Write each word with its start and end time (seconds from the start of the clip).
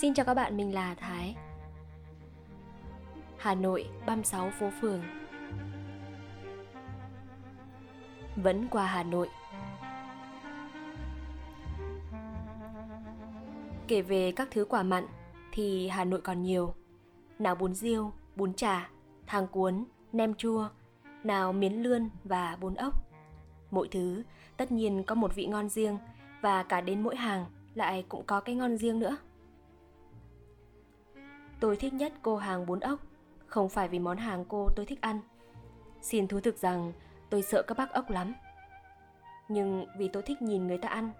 Xin 0.00 0.14
chào 0.14 0.26
các 0.26 0.34
bạn, 0.34 0.56
mình 0.56 0.74
là 0.74 0.94
Thái. 0.94 1.36
Hà 3.38 3.54
Nội, 3.54 3.88
36 4.06 4.50
phố 4.50 4.70
phường. 4.80 5.02
Vẫn 8.36 8.68
qua 8.70 8.86
Hà 8.86 9.02
Nội. 9.02 9.28
Kể 13.88 14.02
về 14.02 14.32
các 14.32 14.48
thứ 14.50 14.64
quả 14.64 14.82
mặn 14.82 15.06
thì 15.52 15.88
Hà 15.88 16.04
Nội 16.04 16.20
còn 16.20 16.42
nhiều. 16.42 16.74
Nào 17.38 17.54
bún 17.54 17.74
riêu, 17.74 18.12
bún 18.36 18.54
chả, 18.54 18.90
thang 19.26 19.46
cuốn, 19.46 19.84
nem 20.12 20.34
chua 20.34 20.68
Nào 21.24 21.52
miến 21.52 21.72
lươn 21.72 22.08
và 22.24 22.56
bún 22.60 22.74
ốc. 22.74 22.94
Mỗi 23.70 23.88
thứ 23.90 24.22
tất 24.56 24.72
nhiên 24.72 25.04
có 25.04 25.14
một 25.14 25.34
vị 25.34 25.46
ngon 25.46 25.68
riêng 25.68 25.98
Và 26.40 26.62
cả 26.62 26.80
đến 26.80 27.02
mỗi 27.02 27.16
hàng 27.16 27.44
lại 27.74 28.04
cũng 28.08 28.24
có 28.26 28.40
cái 28.40 28.54
ngon 28.54 28.76
riêng 28.76 28.98
nữa. 28.98 29.16
Tôi 31.64 31.76
thích 31.76 31.94
nhất 31.94 32.12
cô 32.22 32.36
hàng 32.36 32.66
bún 32.66 32.80
ốc, 32.80 33.00
không 33.46 33.68
phải 33.68 33.88
vì 33.88 33.98
món 33.98 34.16
hàng 34.16 34.44
cô 34.48 34.68
tôi 34.76 34.86
thích 34.86 35.00
ăn. 35.00 35.20
Xin 36.00 36.28
thú 36.28 36.40
thực 36.40 36.58
rằng 36.58 36.92
tôi 37.30 37.42
sợ 37.42 37.62
các 37.62 37.78
bác 37.78 37.92
ốc 37.92 38.10
lắm. 38.10 38.34
Nhưng 39.48 39.86
vì 39.98 40.08
tôi 40.08 40.22
thích 40.22 40.42
nhìn 40.42 40.66
người 40.66 40.78
ta 40.78 40.88
ăn, 40.88 41.10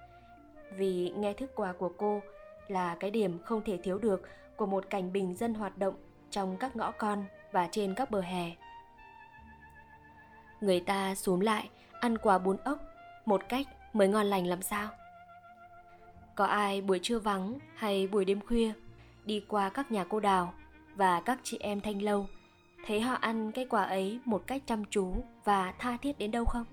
vì 0.76 1.12
nghe 1.16 1.32
thức 1.32 1.50
quà 1.54 1.72
của 1.72 1.92
cô 1.98 2.22
là 2.68 2.96
cái 3.00 3.10
điểm 3.10 3.38
không 3.44 3.62
thể 3.64 3.76
thiếu 3.76 3.98
được 3.98 4.28
của 4.56 4.66
một 4.66 4.90
cảnh 4.90 5.12
bình 5.12 5.34
dân 5.34 5.54
hoạt 5.54 5.78
động 5.78 5.94
trong 6.30 6.56
các 6.56 6.76
ngõ 6.76 6.90
con 6.90 7.24
và 7.52 7.68
trên 7.70 7.94
các 7.94 8.10
bờ 8.10 8.20
hè. 8.20 8.50
Người 10.60 10.80
ta 10.80 11.14
xuống 11.14 11.40
lại 11.40 11.68
ăn 12.00 12.18
quà 12.18 12.38
bún 12.38 12.56
ốc 12.56 12.78
một 13.24 13.42
cách 13.48 13.66
mới 13.92 14.08
ngon 14.08 14.26
lành 14.26 14.46
làm 14.46 14.62
sao. 14.62 14.88
Có 16.34 16.44
ai 16.44 16.80
buổi 16.80 17.00
trưa 17.02 17.19
vắng 17.19 17.58
hay 17.74 18.06
buổi 18.06 18.24
đêm 18.24 18.41
khuya 18.41 18.72
đi 19.25 19.44
qua 19.48 19.69
các 19.69 19.92
nhà 19.92 20.05
cô 20.05 20.20
đào 20.20 20.55
và 20.97 21.20
các 21.20 21.39
chị 21.42 21.58
em 21.61 21.80
thanh 21.80 22.03
lâu. 22.03 22.27
Thấy 22.86 23.00
họ 23.00 23.14
ăn 23.14 23.53
cái 23.53 23.66
quả 23.70 23.84
ấy 23.84 24.20
một 24.25 24.42
cách 24.47 24.62
chăm 24.66 24.84
chú 24.84 25.14
và 25.44 25.72
tha 25.78 25.97
thiết 25.97 26.19
đến 26.19 26.31
đâu 26.31 26.44
không? 26.44 26.64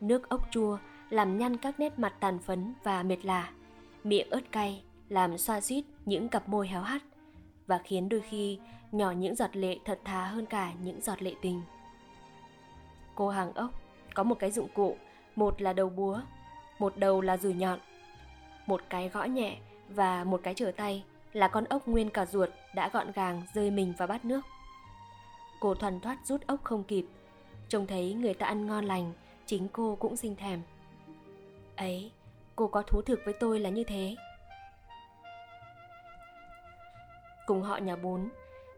Nước 0.00 0.28
ốc 0.28 0.48
chua 0.50 0.78
làm 1.10 1.38
nhăn 1.38 1.56
các 1.56 1.80
nét 1.80 1.98
mặt 1.98 2.14
tàn 2.20 2.38
phấn 2.38 2.74
và 2.82 3.02
mệt 3.02 3.24
lạ. 3.24 3.50
Miệng 4.04 4.30
ớt 4.30 4.52
cay 4.52 4.82
làm 5.08 5.38
xoa 5.38 5.60
xít 5.60 5.84
những 6.04 6.28
cặp 6.28 6.48
môi 6.48 6.68
héo 6.68 6.82
hắt 6.82 7.02
và 7.66 7.78
khiến 7.78 8.08
đôi 8.08 8.20
khi 8.20 8.58
nhỏ 8.92 9.10
những 9.10 9.34
giọt 9.34 9.56
lệ 9.56 9.78
thật 9.84 10.00
thà 10.04 10.24
hơn 10.24 10.46
cả 10.46 10.72
những 10.82 11.00
giọt 11.00 11.22
lệ 11.22 11.34
tình. 11.42 11.62
Cô 13.14 13.28
hàng 13.28 13.52
ốc 13.52 13.70
có 14.14 14.22
một 14.22 14.38
cái 14.38 14.50
dụng 14.50 14.68
cụ, 14.74 14.96
một 15.36 15.62
là 15.62 15.72
đầu 15.72 15.88
búa, 15.88 16.20
một 16.78 16.96
đầu 16.96 17.20
là 17.20 17.36
rùi 17.36 17.54
nhọn, 17.54 17.78
một 18.66 18.80
cái 18.88 19.08
gõ 19.08 19.24
nhẹ 19.24 19.56
và 19.88 20.24
một 20.24 20.40
cái 20.42 20.54
trở 20.54 20.72
tay 20.76 21.04
là 21.32 21.48
con 21.48 21.64
ốc 21.64 21.88
nguyên 21.88 22.10
cả 22.10 22.26
ruột 22.26 22.48
đã 22.74 22.88
gọn 22.92 23.12
gàng 23.12 23.42
rơi 23.54 23.70
mình 23.70 23.94
vào 23.98 24.08
bát 24.08 24.24
nước. 24.24 24.40
Cô 25.60 25.74
thoăn 25.74 26.00
thoát 26.00 26.18
rút 26.24 26.46
ốc 26.46 26.60
không 26.64 26.84
kịp, 26.84 27.06
trông 27.68 27.86
thấy 27.86 28.14
người 28.14 28.34
ta 28.34 28.46
ăn 28.46 28.66
ngon 28.66 28.84
lành, 28.84 29.12
chính 29.46 29.68
cô 29.68 29.96
cũng 30.00 30.16
sinh 30.16 30.36
thèm. 30.36 30.62
Ấy, 31.76 32.12
cô 32.56 32.66
có 32.66 32.82
thú 32.82 33.02
thực 33.02 33.20
với 33.24 33.34
tôi 33.40 33.60
là 33.60 33.70
như 33.70 33.84
thế. 33.84 34.16
Cùng 37.46 37.62
họ 37.62 37.76
nhà 37.76 37.96
bốn, 37.96 38.28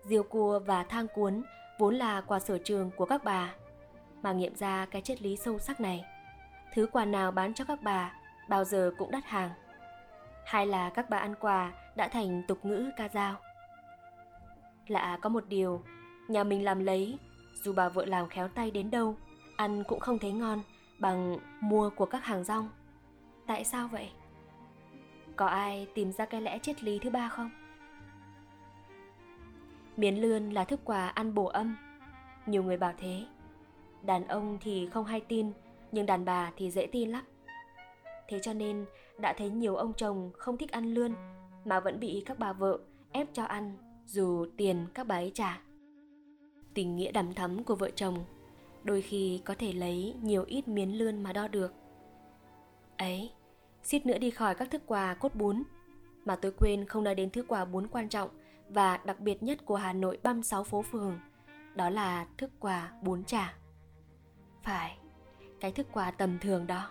diêu 0.04 0.22
cua 0.22 0.58
và 0.58 0.84
thang 0.84 1.06
cuốn 1.14 1.42
vốn 1.78 1.94
là 1.94 2.20
quà 2.20 2.40
sở 2.40 2.58
trường 2.58 2.90
của 2.96 3.06
các 3.06 3.24
bà. 3.24 3.54
Mà 4.22 4.32
nghiệm 4.32 4.56
ra 4.56 4.86
cái 4.90 5.02
triết 5.02 5.22
lý 5.22 5.36
sâu 5.36 5.58
sắc 5.58 5.80
này, 5.80 6.04
thứ 6.74 6.86
quà 6.92 7.04
nào 7.04 7.30
bán 7.30 7.54
cho 7.54 7.64
các 7.64 7.82
bà 7.82 8.14
bao 8.48 8.64
giờ 8.64 8.92
cũng 8.98 9.10
đắt 9.10 9.24
hàng 9.24 9.50
hay 10.46 10.66
là 10.66 10.90
các 10.90 11.10
bà 11.10 11.18
ăn 11.18 11.34
quà 11.40 11.72
đã 11.96 12.08
thành 12.08 12.42
tục 12.48 12.64
ngữ 12.64 12.90
ca 12.96 13.08
dao. 13.08 13.36
Lạ 14.86 15.18
có 15.22 15.28
một 15.28 15.44
điều, 15.48 15.82
nhà 16.28 16.44
mình 16.44 16.64
làm 16.64 16.84
lấy, 16.84 17.18
dù 17.62 17.72
bà 17.72 17.88
vợ 17.88 18.04
làm 18.04 18.28
khéo 18.28 18.48
tay 18.48 18.70
đến 18.70 18.90
đâu, 18.90 19.16
ăn 19.56 19.84
cũng 19.84 20.00
không 20.00 20.18
thấy 20.18 20.32
ngon 20.32 20.62
bằng 20.98 21.38
mua 21.60 21.90
của 21.90 22.06
các 22.06 22.24
hàng 22.24 22.44
rong. 22.44 22.68
Tại 23.46 23.64
sao 23.64 23.88
vậy? 23.88 24.10
Có 25.36 25.46
ai 25.46 25.86
tìm 25.94 26.12
ra 26.12 26.26
cái 26.26 26.40
lẽ 26.40 26.58
triết 26.58 26.82
lý 26.82 26.98
thứ 26.98 27.10
ba 27.10 27.28
không? 27.28 27.50
Miến 29.96 30.16
lươn 30.16 30.50
là 30.50 30.64
thức 30.64 30.80
quà 30.84 31.08
ăn 31.08 31.34
bổ 31.34 31.44
âm. 31.44 31.76
Nhiều 32.46 32.62
người 32.62 32.76
bảo 32.76 32.92
thế. 32.98 33.24
Đàn 34.02 34.28
ông 34.28 34.58
thì 34.60 34.88
không 34.92 35.04
hay 35.04 35.20
tin, 35.20 35.52
nhưng 35.92 36.06
đàn 36.06 36.24
bà 36.24 36.50
thì 36.56 36.70
dễ 36.70 36.86
tin 36.86 37.10
lắm. 37.10 37.24
Thế 38.28 38.40
cho 38.42 38.52
nên 38.52 38.84
đã 39.18 39.34
thấy 39.38 39.50
nhiều 39.50 39.76
ông 39.76 39.92
chồng 39.96 40.30
không 40.34 40.58
thích 40.58 40.72
ăn 40.72 40.94
lươn 40.94 41.14
mà 41.64 41.80
vẫn 41.80 42.00
bị 42.00 42.22
các 42.26 42.38
bà 42.38 42.52
vợ 42.52 42.78
ép 43.12 43.28
cho 43.32 43.44
ăn 43.44 43.76
dù 44.06 44.46
tiền 44.56 44.86
các 44.94 45.06
bà 45.06 45.14
ấy 45.14 45.30
trả. 45.34 45.60
Tình 46.74 46.96
nghĩa 46.96 47.12
đầm 47.12 47.34
thắm 47.34 47.64
của 47.64 47.74
vợ 47.74 47.90
chồng 47.90 48.24
đôi 48.84 49.02
khi 49.02 49.42
có 49.44 49.54
thể 49.58 49.72
lấy 49.72 50.14
nhiều 50.22 50.44
ít 50.46 50.68
miến 50.68 50.90
lươn 50.90 51.22
mà 51.22 51.32
đo 51.32 51.48
được. 51.48 51.74
Ấy, 52.96 53.32
suýt 53.82 54.06
nữa 54.06 54.18
đi 54.18 54.30
khỏi 54.30 54.54
các 54.54 54.70
thức 54.70 54.82
quà 54.86 55.14
cốt 55.14 55.34
bún 55.34 55.62
mà 56.24 56.36
tôi 56.36 56.52
quên 56.58 56.84
không 56.84 57.04
nói 57.04 57.14
đến 57.14 57.30
thức 57.30 57.44
quà 57.48 57.64
bún 57.64 57.88
quan 57.88 58.08
trọng 58.08 58.30
và 58.68 58.96
đặc 58.96 59.20
biệt 59.20 59.42
nhất 59.42 59.58
của 59.64 59.76
Hà 59.76 59.92
Nội 59.92 60.18
36 60.22 60.64
phố 60.64 60.82
phường, 60.82 61.18
đó 61.74 61.90
là 61.90 62.26
thức 62.38 62.50
quà 62.60 62.92
bún 63.02 63.24
chả. 63.24 63.54
Phải, 64.62 64.96
cái 65.60 65.72
thức 65.72 65.86
quà 65.92 66.10
tầm 66.10 66.38
thường 66.38 66.66
đó. 66.66 66.90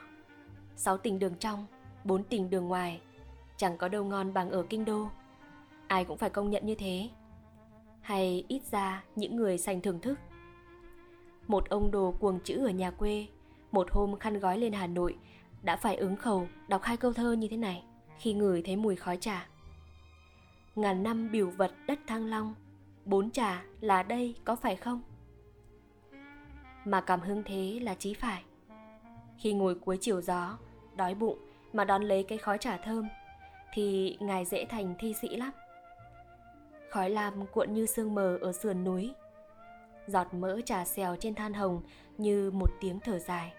Sáu 0.76 0.98
tỉnh 0.98 1.20
đường 1.20 1.36
trong 1.40 1.66
bốn 2.04 2.24
tỉnh 2.24 2.50
đường 2.50 2.68
ngoài 2.68 3.02
chẳng 3.62 3.78
có 3.78 3.88
đâu 3.88 4.04
ngon 4.04 4.34
bằng 4.34 4.52
ở 4.52 4.64
kinh 4.70 4.86
đô. 4.86 5.10
Ai 5.88 6.06
cũng 6.06 6.18
phải 6.18 6.30
công 6.30 6.50
nhận 6.50 6.66
như 6.66 6.76
thế. 6.76 7.10
Hay 8.02 8.46
ít 8.48 8.62
ra 8.72 9.04
những 9.16 9.36
người 9.36 9.58
sành 9.58 9.82
thưởng 9.82 10.00
thức. 10.00 10.20
Một 11.48 11.70
ông 11.70 11.92
đồ 11.92 12.16
cuồng 12.20 12.40
chữ 12.40 12.66
ở 12.66 12.70
nhà 12.70 12.92
quê, 12.92 13.28
một 13.72 13.92
hôm 13.92 14.20
khăn 14.20 14.40
gói 14.40 14.58
lên 14.58 14.74
hà 14.74 14.88
nội, 14.88 15.18
đã 15.64 15.76
phải 15.76 15.96
ứng 15.96 16.16
khẩu, 16.16 16.48
đọc 16.68 16.84
hai 16.84 16.98
câu 16.98 17.14
thơ 17.14 17.34
như 17.34 17.48
thế 17.48 17.58
này, 17.58 17.84
khi 18.18 18.34
ngửi 18.34 18.62
thấy 18.62 18.76
mùi 18.76 18.96
khói 18.96 19.18
trà. 19.18 19.48
Ngàn 20.76 21.04
năm 21.04 21.32
biểu 21.32 21.50
vật 21.50 21.72
đất 21.88 22.00
thăng 22.08 22.26
long, 22.26 22.56
bốn 23.06 23.32
trà 23.32 23.64
là 23.82 24.04
đây 24.04 24.36
có 24.46 24.56
phải 24.56 24.76
không? 24.76 25.02
Mà 26.86 27.02
cảm 27.02 27.20
hứng 27.20 27.44
thế 27.46 27.80
là 27.82 27.96
chí 27.96 28.14
phải. 28.14 28.44
Khi 29.38 29.54
ngồi 29.54 29.76
cuối 29.76 29.98
chiều 30.02 30.22
gió, 30.22 30.58
đói 30.96 31.16
bụng 31.16 31.38
mà 31.74 31.86
đón 31.86 32.04
lấy 32.04 32.24
cái 32.24 32.38
khói 32.38 32.58
trà 32.58 32.78
thơm 32.78 33.08
thì 33.74 34.18
ngài 34.20 34.46
dễ 34.46 34.66
thành 34.66 34.96
thi 35.00 35.14
sĩ 35.22 35.36
lắm. 35.36 35.52
Khói 36.90 37.10
lam 37.10 37.48
cuộn 37.48 37.74
như 37.74 37.86
sương 37.86 38.16
mờ 38.16 38.38
ở 38.42 38.52
sườn 38.52 38.84
núi. 38.84 39.14
Giọt 40.08 40.34
mỡ 40.34 40.62
trà 40.66 40.86
xèo 40.86 41.16
trên 41.16 41.36
than 41.36 41.54
hồng 41.54 41.82
như 42.18 42.52
một 42.52 42.72
tiếng 42.82 43.00
thở 43.00 43.20
dài. 43.20 43.54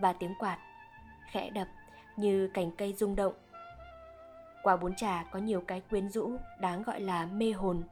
Và 0.00 0.12
tiếng 0.12 0.34
quạt, 0.38 0.58
khẽ 1.30 1.50
đập 1.50 1.68
như 2.16 2.50
cành 2.54 2.70
cây 2.70 2.92
rung 2.92 3.16
động. 3.16 3.34
Quả 4.62 4.76
bún 4.76 4.94
trà 4.94 5.24
có 5.32 5.38
nhiều 5.38 5.60
cái 5.60 5.80
quyến 5.90 6.08
rũ 6.08 6.30
đáng 6.60 6.82
gọi 6.82 7.00
là 7.00 7.26
mê 7.26 7.52
hồn, 7.52 7.82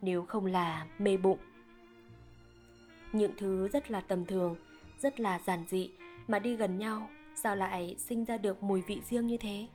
nếu 0.00 0.22
không 0.22 0.46
là 0.46 0.86
mê 0.98 1.16
bụng. 1.16 1.38
Những 3.12 3.32
thứ 3.38 3.68
rất 3.68 3.90
là 3.90 4.00
tầm 4.00 4.26
thường, 4.26 4.56
rất 4.98 5.20
là 5.20 5.40
giản 5.46 5.64
dị 5.68 5.90
mà 6.28 6.38
đi 6.38 6.56
gần 6.56 6.78
nhau, 6.78 7.08
sao 7.34 7.56
lại 7.56 7.96
sinh 7.98 8.24
ra 8.24 8.36
được 8.36 8.62
mùi 8.62 8.82
vị 8.82 9.00
riêng 9.08 9.26
như 9.26 9.36
thế? 9.36 9.66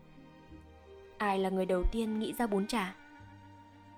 Ai 1.22 1.40
là 1.40 1.50
người 1.50 1.66
đầu 1.66 1.84
tiên 1.92 2.20
nghĩ 2.20 2.34
ra 2.38 2.48
bún 2.48 2.68
chả? 2.68 2.96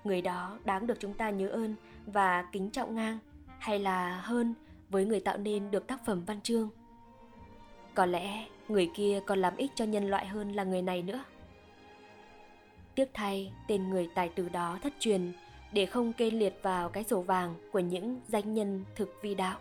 Người 0.04 0.22
đó 0.22 0.58
đáng 0.64 0.86
được 0.86 1.00
chúng 1.00 1.14
ta 1.14 1.30
nhớ 1.30 1.48
ơn 1.48 1.74
và 2.06 2.48
kính 2.52 2.70
trọng 2.70 2.94
ngang, 2.94 3.18
hay 3.58 3.78
là 3.78 4.20
hơn, 4.20 4.54
với 4.90 5.04
người 5.04 5.20
tạo 5.20 5.36
nên 5.36 5.70
được 5.70 5.86
tác 5.86 6.04
phẩm 6.04 6.24
văn 6.26 6.40
chương? 6.40 6.70
Có 7.94 8.06
lẽ 8.06 8.46
người 8.68 8.90
kia 8.94 9.20
còn 9.26 9.38
làm 9.38 9.56
ích 9.56 9.70
cho 9.74 9.84
nhân 9.84 10.08
loại 10.08 10.26
hơn 10.26 10.52
là 10.52 10.64
người 10.64 10.82
này 10.82 11.02
nữa. 11.02 11.24
Tiếc 12.94 13.10
thay, 13.14 13.52
tên 13.68 13.90
người 13.90 14.08
tài 14.14 14.28
tử 14.28 14.48
đó 14.48 14.78
thất 14.82 14.92
truyền 14.98 15.32
để 15.72 15.86
không 15.86 16.12
kê 16.12 16.30
liệt 16.30 16.58
vào 16.62 16.88
cái 16.88 17.04
sổ 17.04 17.20
vàng 17.22 17.54
của 17.72 17.78
những 17.78 18.20
danh 18.28 18.54
nhân 18.54 18.84
thực 18.94 19.14
vi 19.22 19.34
đạo. 19.34 19.58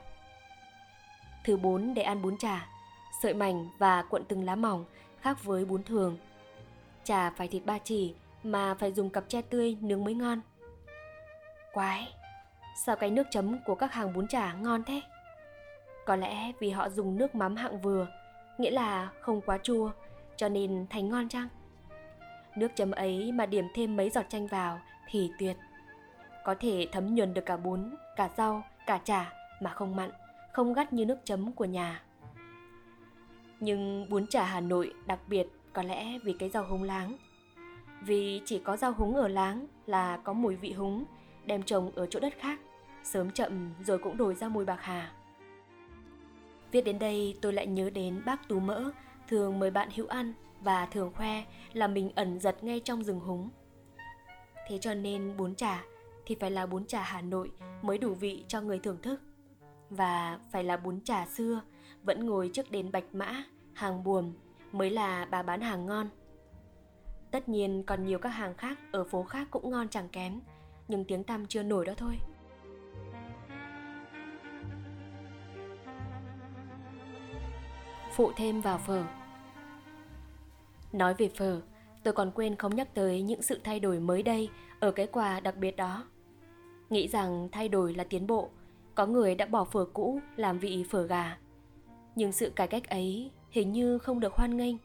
Thứ 1.44 1.58
bốn 1.58 1.94
để 1.94 2.02
ăn 2.02 2.22
bún 2.22 2.38
chả, 2.38 2.68
sợi 3.22 3.34
mảnh 3.34 3.68
và 3.78 4.02
cuộn 4.02 4.24
từng 4.28 4.44
lá 4.44 4.56
mỏng 4.56 4.86
khác 5.22 5.44
với 5.44 5.66
bún 5.66 5.84
thường. 5.84 6.18
Chả 7.04 7.30
phải 7.30 7.48
thịt 7.48 7.66
ba 7.66 7.78
chỉ 7.78 8.16
mà 8.44 8.74
phải 8.74 8.92
dùng 8.92 9.10
cặp 9.10 9.24
tre 9.28 9.42
tươi 9.42 9.78
nướng 9.82 10.04
mới 10.04 10.14
ngon. 10.14 10.42
Quái, 11.74 12.14
sao 12.86 12.96
cái 12.96 13.12
nước 13.12 13.28
chấm 13.32 13.60
của 13.66 13.76
các 13.76 13.94
hàng 13.94 14.14
bún 14.14 14.28
chả 14.28 14.54
ngon 14.54 14.84
thế? 14.84 15.02
Có 16.06 16.16
lẽ 16.16 16.52
vì 16.60 16.70
họ 16.70 16.90
dùng 16.90 17.18
nước 17.18 17.36
mắm 17.36 17.56
hạng 17.56 17.82
vừa, 17.82 18.08
nghĩa 18.58 18.72
là 18.72 19.10
không 19.22 19.42
quá 19.42 19.58
chua, 19.64 19.92
cho 20.36 20.50
nên 20.50 20.86
thành 20.90 21.10
ngon 21.10 21.30
chăng? 21.30 21.48
Nước 22.56 22.72
chấm 22.76 22.92
ấy 22.92 23.32
mà 23.32 23.46
điểm 23.46 23.68
thêm 23.74 23.98
mấy 23.98 24.10
giọt 24.10 24.26
chanh 24.30 24.48
vào 24.48 24.80
thì 25.10 25.32
tuyệt. 25.40 25.58
Có 26.44 26.56
thể 26.60 26.88
thấm 26.92 27.16
nhuần 27.16 27.34
được 27.34 27.46
cả 27.46 27.58
bún, 27.58 27.96
cả 28.16 28.30
rau, 28.38 28.64
cả 28.86 29.00
chả 29.04 29.34
mà 29.62 29.74
không 29.74 29.96
mặn, 29.96 30.12
không 30.52 30.74
gắt 30.74 30.94
như 30.94 31.06
nước 31.06 31.18
chấm 31.24 31.52
của 31.52 31.66
nhà. 31.66 32.04
Nhưng 33.60 34.10
bún 34.10 34.28
chả 34.28 34.44
Hà 34.44 34.60
Nội 34.60 34.94
đặc 35.06 35.20
biệt 35.28 35.48
có 35.74 35.84
lẽ 35.84 36.20
vì 36.24 36.34
cái 36.34 36.50
rau 36.50 36.66
húng 36.66 36.84
láng. 36.84 37.18
Vì 38.02 38.42
chỉ 38.46 38.60
có 38.60 38.78
rau 38.78 38.94
húng 38.94 39.16
ở 39.16 39.28
láng 39.28 39.68
là 39.86 40.18
có 40.18 40.34
mùi 40.34 40.56
vị 40.56 40.72
húng, 40.72 41.06
đem 41.46 41.64
trồng 41.64 41.92
ở 41.96 42.06
chỗ 42.06 42.20
đất 42.20 42.34
khác, 42.40 42.60
sớm 43.04 43.32
chậm 43.32 43.74
rồi 43.86 43.98
cũng 43.98 44.18
đổi 44.18 44.36
ra 44.36 44.50
mùi 44.50 44.66
bạc 44.66 44.80
hà. 44.82 45.12
Viết 46.72 46.82
đến 46.82 47.00
đây 47.00 47.38
tôi 47.42 47.54
lại 47.54 47.68
nhớ 47.68 47.90
đến 47.90 48.22
bác 48.26 48.48
Tú 48.48 48.60
Mỡ, 48.60 48.92
thường 49.28 49.60
mời 49.60 49.72
bạn 49.72 49.90
hữu 49.96 50.08
ăn 50.08 50.34
và 50.62 50.86
thường 50.86 51.12
khoe 51.16 51.44
là 51.74 51.88
mình 51.88 52.12
ẩn 52.16 52.40
giật 52.40 52.64
ngay 52.64 52.80
trong 52.80 53.04
rừng 53.04 53.20
húng. 53.20 53.50
Thế 54.68 54.78
cho 54.78 54.94
nên 54.94 55.38
bún 55.38 55.56
chả 55.56 55.84
thì 56.26 56.36
phải 56.40 56.52
là 56.52 56.66
bún 56.66 56.86
chả 56.86 57.02
Hà 57.02 57.22
Nội 57.22 57.52
mới 57.82 57.98
đủ 57.98 58.14
vị 58.14 58.44
cho 58.48 58.62
người 58.62 58.80
thưởng 58.80 59.02
thức. 59.02 59.22
Và 59.90 60.40
phải 60.52 60.64
là 60.64 60.78
bún 60.78 61.00
chả 61.04 61.26
xưa, 61.26 61.62
vẫn 62.04 62.26
ngồi 62.26 62.50
trước 62.54 62.72
đền 62.72 62.92
Bạch 62.92 63.16
Mã, 63.16 63.44
hàng 63.74 64.04
buồm 64.04 64.34
mới 64.74 64.90
là 64.90 65.26
bà 65.26 65.44
bán 65.44 65.62
hàng 65.62 65.86
ngon. 65.86 66.10
Tất 67.32 67.50
nhiên 67.50 67.84
còn 67.84 68.06
nhiều 68.06 68.20
các 68.20 68.30
hàng 68.30 68.54
khác 68.54 68.78
ở 68.92 69.04
phố 69.04 69.24
khác 69.24 69.48
cũng 69.52 69.70
ngon 69.70 69.90
chẳng 69.90 70.10
kém, 70.10 70.40
nhưng 70.88 71.06
tiếng 71.06 71.24
tăm 71.24 71.46
chưa 71.48 71.64
nổi 71.64 71.86
đó 71.86 71.94
thôi. 71.98 72.18
Phụ 78.16 78.32
thêm 78.36 78.62
vào 78.62 78.78
phở 78.78 79.04
Nói 80.92 81.14
về 81.14 81.30
phở, 81.38 81.62
tôi 82.04 82.14
còn 82.14 82.32
quên 82.32 82.56
không 82.56 82.76
nhắc 82.76 82.94
tới 82.94 83.22
những 83.22 83.42
sự 83.42 83.60
thay 83.64 83.80
đổi 83.80 84.00
mới 84.00 84.24
đây 84.24 84.50
ở 84.80 84.92
cái 84.92 85.08
quà 85.08 85.40
đặc 85.40 85.58
biệt 85.58 85.76
đó. 85.76 86.06
Nghĩ 86.90 87.08
rằng 87.08 87.50
thay 87.52 87.70
đổi 87.70 87.94
là 87.94 88.04
tiến 88.04 88.28
bộ, 88.28 88.50
có 88.96 89.06
người 89.06 89.36
đã 89.36 89.46
bỏ 89.46 89.64
phở 89.64 89.86
cũ 89.94 90.20
làm 90.36 90.60
vị 90.60 90.86
phở 90.90 91.04
gà. 91.04 91.38
Nhưng 92.16 92.32
sự 92.32 92.50
cải 92.50 92.68
cách 92.68 92.90
ấy 92.90 93.32
hình 93.54 93.72
như 93.72 93.98
không 93.98 94.20
được 94.20 94.34
hoan 94.34 94.58
nghênh. 94.58 94.76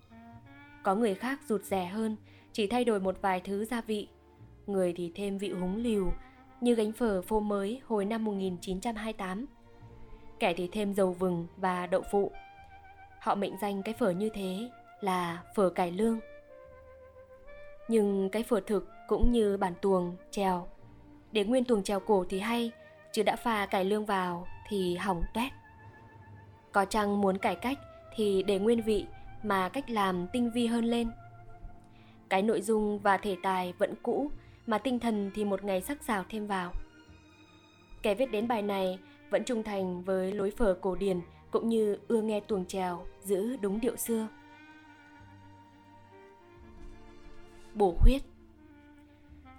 Có 0.82 0.94
người 0.94 1.14
khác 1.14 1.40
rụt 1.46 1.64
rẻ 1.64 1.86
hơn, 1.86 2.16
chỉ 2.52 2.66
thay 2.66 2.84
đổi 2.84 3.00
một 3.00 3.18
vài 3.22 3.40
thứ 3.40 3.64
gia 3.64 3.80
vị. 3.80 4.08
Người 4.66 4.92
thì 4.96 5.12
thêm 5.14 5.38
vị 5.38 5.50
húng 5.50 5.76
liều, 5.76 6.12
như 6.60 6.74
gánh 6.74 6.92
phở 6.92 7.22
phô 7.22 7.40
mới 7.40 7.80
hồi 7.86 8.04
năm 8.04 8.24
1928. 8.24 9.46
Kẻ 10.38 10.54
thì 10.54 10.68
thêm 10.72 10.94
dầu 10.94 11.12
vừng 11.12 11.46
và 11.56 11.86
đậu 11.86 12.02
phụ. 12.10 12.32
Họ 13.20 13.34
mệnh 13.34 13.54
danh 13.62 13.82
cái 13.82 13.94
phở 13.94 14.10
như 14.10 14.28
thế 14.28 14.70
là 15.00 15.42
phở 15.54 15.70
cải 15.70 15.92
lương. 15.92 16.20
Nhưng 17.88 18.30
cái 18.30 18.42
phở 18.42 18.60
thực 18.60 18.88
cũng 19.08 19.32
như 19.32 19.56
bản 19.56 19.74
tuồng, 19.82 20.16
trèo. 20.30 20.66
Để 21.32 21.44
nguyên 21.44 21.64
tuồng 21.64 21.82
trèo 21.82 22.00
cổ 22.00 22.24
thì 22.28 22.40
hay, 22.40 22.70
chứ 23.12 23.22
đã 23.22 23.36
pha 23.36 23.66
cải 23.66 23.84
lương 23.84 24.06
vào 24.06 24.46
thì 24.68 24.96
hỏng 24.96 25.22
toét. 25.34 25.52
Có 26.72 26.84
chăng 26.84 27.20
muốn 27.20 27.38
cải 27.38 27.56
cách 27.56 27.78
thì 28.14 28.42
để 28.42 28.58
nguyên 28.58 28.82
vị 28.82 29.06
mà 29.42 29.68
cách 29.68 29.90
làm 29.90 30.26
tinh 30.32 30.50
vi 30.50 30.66
hơn 30.66 30.84
lên. 30.84 31.10
Cái 32.28 32.42
nội 32.42 32.60
dung 32.60 32.98
và 32.98 33.16
thể 33.16 33.36
tài 33.42 33.72
vẫn 33.78 33.94
cũ 34.02 34.30
mà 34.66 34.78
tinh 34.78 34.98
thần 34.98 35.30
thì 35.34 35.44
một 35.44 35.64
ngày 35.64 35.80
sắc 35.80 36.02
sảo 36.02 36.24
thêm 36.28 36.46
vào. 36.46 36.72
Kẻ 38.02 38.14
viết 38.14 38.30
đến 38.30 38.48
bài 38.48 38.62
này 38.62 38.98
vẫn 39.30 39.44
trung 39.44 39.62
thành 39.62 40.02
với 40.02 40.32
lối 40.32 40.50
phở 40.50 40.74
cổ 40.80 40.94
điển 40.94 41.20
cũng 41.50 41.68
như 41.68 41.98
ưa 42.08 42.22
nghe 42.22 42.40
tuồng 42.40 42.66
trèo 42.66 43.06
giữ 43.24 43.56
đúng 43.56 43.80
điệu 43.80 43.96
xưa. 43.96 44.28
Bổ 47.74 47.94
huyết 48.00 48.22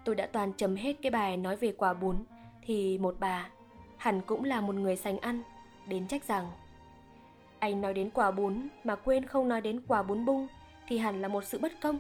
Tôi 0.06 0.16
đã 0.16 0.26
toàn 0.26 0.54
chấm 0.54 0.76
hết 0.76 0.94
cái 1.02 1.12
bài 1.12 1.38
nói 1.38 1.56
về 1.56 1.74
quả 1.78 1.94
bún 1.94 2.16
thì 2.62 2.98
một 2.98 3.16
bà, 3.20 3.50
hẳn 3.98 4.22
cũng 4.22 4.44
là 4.44 4.62
một 4.62 4.76
người 4.76 4.96
sành 4.96 5.20
ăn, 5.20 5.42
đến 5.88 6.08
trách 6.08 6.24
rằng 6.24 6.52
anh 7.60 7.82
nói 7.82 7.94
đến 7.94 8.10
quả 8.10 8.32
bún 8.32 8.68
mà 8.84 8.96
quên 8.96 9.26
không 9.26 9.50
nói 9.50 9.62
đến 9.62 9.82
quả 9.88 10.04
bún 10.04 10.26
bung 10.26 10.48
thì 10.88 10.98
hẳn 10.98 11.22
là 11.22 11.28
một 11.28 11.44
sự 11.44 11.60
bất 11.60 11.72
công. 11.82 12.00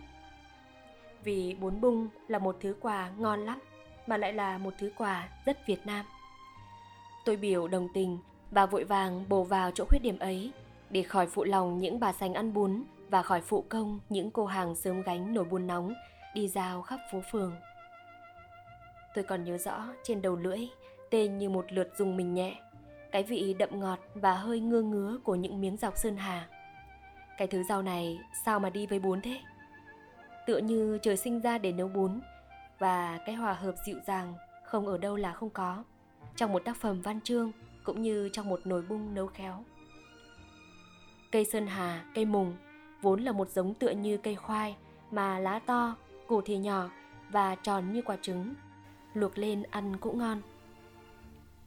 Vì 1.23 1.55
bún 1.59 1.81
bung 1.81 2.07
là 2.27 2.39
một 2.39 2.57
thứ 2.61 2.75
quà 2.79 3.09
ngon 3.17 3.45
lắm 3.45 3.59
mà 4.07 4.17
lại 4.17 4.33
là 4.33 4.57
một 4.57 4.73
thứ 4.79 4.91
quà 4.97 5.29
rất 5.45 5.67
Việt 5.67 5.85
Nam. 5.85 6.05
Tôi 7.25 7.35
biểu 7.35 7.67
đồng 7.67 7.87
tình 7.93 8.17
và 8.51 8.65
vội 8.65 8.83
vàng 8.83 9.25
bổ 9.29 9.43
vào 9.43 9.71
chỗ 9.71 9.85
khuyết 9.89 9.99
điểm 10.01 10.19
ấy 10.19 10.51
để 10.89 11.03
khỏi 11.03 11.27
phụ 11.27 11.43
lòng 11.43 11.79
những 11.79 11.99
bà 11.99 12.13
sành 12.13 12.33
ăn 12.33 12.53
bún 12.53 12.83
và 13.09 13.21
khỏi 13.21 13.41
phụ 13.41 13.65
công 13.69 13.99
những 14.09 14.31
cô 14.31 14.45
hàng 14.45 14.75
sớm 14.75 15.01
gánh 15.01 15.33
nồi 15.33 15.45
bún 15.45 15.67
nóng 15.67 15.93
đi 16.35 16.47
giao 16.47 16.81
khắp 16.81 16.99
phố 17.11 17.21
phường. 17.31 17.55
Tôi 19.15 19.23
còn 19.23 19.43
nhớ 19.43 19.57
rõ 19.57 19.85
trên 20.03 20.21
đầu 20.21 20.35
lưỡi 20.35 20.59
tên 21.09 21.37
như 21.37 21.49
một 21.49 21.65
lượt 21.69 21.89
dùng 21.97 22.17
mình 22.17 22.33
nhẹ 22.33 22.55
cái 23.11 23.23
vị 23.23 23.55
đậm 23.59 23.79
ngọt 23.79 23.99
và 24.15 24.33
hơi 24.33 24.59
ngơ 24.59 24.81
ngứa 24.81 25.17
của 25.23 25.35
những 25.35 25.61
miếng 25.61 25.77
dọc 25.77 25.97
sơn 25.97 26.17
hà. 26.17 26.47
Cái 27.37 27.47
thứ 27.47 27.63
rau 27.63 27.81
này 27.81 28.19
sao 28.45 28.59
mà 28.59 28.69
đi 28.69 28.85
với 28.87 28.99
bún 28.99 29.21
thế? 29.21 29.39
Tựa 30.47 30.57
như 30.57 30.99
trời 31.01 31.17
sinh 31.17 31.41
ra 31.41 31.57
để 31.57 31.71
nấu 31.71 31.87
bún 31.87 32.19
và 32.79 33.19
cái 33.25 33.35
hòa 33.35 33.53
hợp 33.53 33.75
dịu 33.85 33.97
dàng 34.07 34.33
không 34.65 34.87
ở 34.87 34.97
đâu 34.97 35.15
là 35.15 35.33
không 35.33 35.49
có 35.49 35.83
trong 36.35 36.53
một 36.53 36.65
tác 36.65 36.77
phẩm 36.77 37.01
văn 37.01 37.21
chương 37.21 37.51
cũng 37.83 38.01
như 38.01 38.29
trong 38.33 38.49
một 38.49 38.59
nồi 38.65 38.81
bung 38.81 39.15
nấu 39.15 39.27
khéo. 39.27 39.63
Cây 41.31 41.45
sơn 41.45 41.67
hà, 41.67 42.05
cây 42.15 42.25
mùng 42.25 42.55
vốn 43.01 43.21
là 43.21 43.31
một 43.31 43.49
giống 43.49 43.73
tựa 43.73 43.89
như 43.89 44.17
cây 44.17 44.35
khoai 44.35 44.75
mà 45.11 45.39
lá 45.39 45.59
to, 45.59 45.95
củ 46.27 46.41
thì 46.41 46.57
nhỏ 46.57 46.89
và 47.29 47.55
tròn 47.55 47.93
như 47.93 48.01
quả 48.01 48.17
trứng. 48.21 48.53
Luộc 49.13 49.37
lên 49.37 49.63
ăn 49.63 49.97
cũng 49.97 50.17
ngon. 50.17 50.41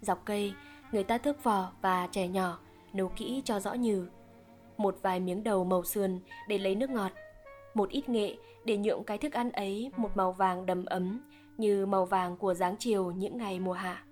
Dọc 0.01 0.25
cây 0.25 0.55
người 0.93 1.05
ta 1.05 1.19
thước 1.19 1.45
vò 1.45 1.73
và 1.81 2.07
chè 2.07 2.29
nhỏ, 2.29 2.59
nấu 2.93 3.09
kỹ 3.09 3.43
cho 3.45 3.61
rõ 3.61 3.73
nhừ. 3.73 4.07
Một 4.77 4.99
vài 5.03 5.21
miếng 5.21 5.45
đầu 5.45 5.65
màu 5.65 5.85
sườn 5.85 6.21
để 6.49 6.59
lấy 6.59 6.75
nước 6.75 6.91
ngọt, 6.91 7.13
một 7.75 7.91
ít 7.91 8.09
nghệ 8.09 8.37
để 8.65 8.77
nhuộm 8.77 9.05
cái 9.05 9.19
thức 9.19 9.33
ăn 9.33 9.51
ấy 9.51 9.91
một 9.97 10.11
màu 10.15 10.33
vàng 10.33 10.67
đầm 10.67 10.85
ấm 10.85 11.21
như 11.59 11.87
màu 11.87 12.05
vàng 12.05 12.37
của 12.37 12.55
dáng 12.55 12.77
chiều 12.79 13.11
những 13.11 13.37
ngày 13.37 13.61
mùa 13.61 13.73
hạ. 13.73 14.05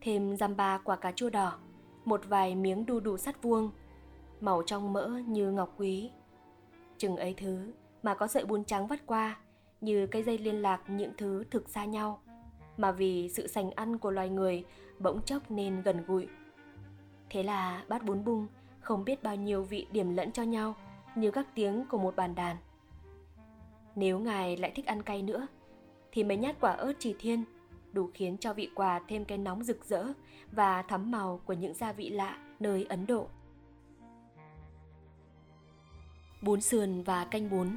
Thêm 0.00 0.36
giam 0.36 0.56
ba 0.56 0.78
quả 0.78 0.96
cà 0.96 1.12
chua 1.12 1.30
đỏ, 1.30 1.58
một 2.04 2.20
vài 2.28 2.54
miếng 2.54 2.86
đu 2.86 3.00
đủ 3.00 3.16
sắt 3.16 3.42
vuông, 3.42 3.70
màu 4.40 4.62
trong 4.66 4.92
mỡ 4.92 5.08
như 5.26 5.50
ngọc 5.50 5.74
quý. 5.78 6.10
Chừng 6.98 7.16
ấy 7.16 7.34
thứ 7.36 7.72
mà 8.02 8.14
có 8.14 8.26
sợi 8.26 8.44
bún 8.44 8.64
trắng 8.64 8.86
vắt 8.86 9.06
qua, 9.06 9.36
như 9.80 10.06
cái 10.06 10.22
dây 10.22 10.38
liên 10.38 10.62
lạc 10.62 10.82
những 10.88 11.12
thứ 11.18 11.44
thực 11.50 11.68
xa 11.68 11.84
nhau, 11.84 12.20
mà 12.78 12.92
vì 12.92 13.28
sự 13.28 13.46
sành 13.46 13.70
ăn 13.70 13.98
của 13.98 14.10
loài 14.10 14.28
người 14.28 14.64
bỗng 14.98 15.22
chốc 15.22 15.50
nên 15.50 15.82
gần 15.82 16.04
gũi. 16.06 16.28
Thế 17.30 17.42
là 17.42 17.84
bát 17.88 18.04
bún 18.04 18.24
bung 18.24 18.46
không 18.80 19.04
biết 19.04 19.22
bao 19.22 19.36
nhiêu 19.36 19.62
vị 19.62 19.86
điểm 19.92 20.16
lẫn 20.16 20.32
cho 20.32 20.42
nhau 20.42 20.74
như 21.14 21.30
các 21.30 21.46
tiếng 21.54 21.84
của 21.90 21.98
một 21.98 22.16
bàn 22.16 22.34
đàn. 22.34 22.56
Nếu 23.94 24.18
ngài 24.18 24.56
lại 24.56 24.72
thích 24.74 24.86
ăn 24.86 25.02
cay 25.02 25.22
nữa, 25.22 25.46
thì 26.12 26.24
mấy 26.24 26.36
nhát 26.36 26.60
quả 26.60 26.72
ớt 26.72 26.92
chỉ 26.98 27.14
thiên 27.18 27.44
đủ 27.92 28.10
khiến 28.14 28.38
cho 28.38 28.52
vị 28.52 28.70
quà 28.74 29.00
thêm 29.08 29.24
cái 29.24 29.38
nóng 29.38 29.64
rực 29.64 29.84
rỡ 29.84 30.04
và 30.52 30.82
thắm 30.82 31.10
màu 31.10 31.40
của 31.44 31.52
những 31.52 31.74
gia 31.74 31.92
vị 31.92 32.10
lạ 32.10 32.38
nơi 32.60 32.86
Ấn 32.88 33.06
Độ. 33.06 33.28
Bún 36.42 36.60
sườn 36.60 37.02
và 37.02 37.24
canh 37.24 37.50
bún 37.50 37.76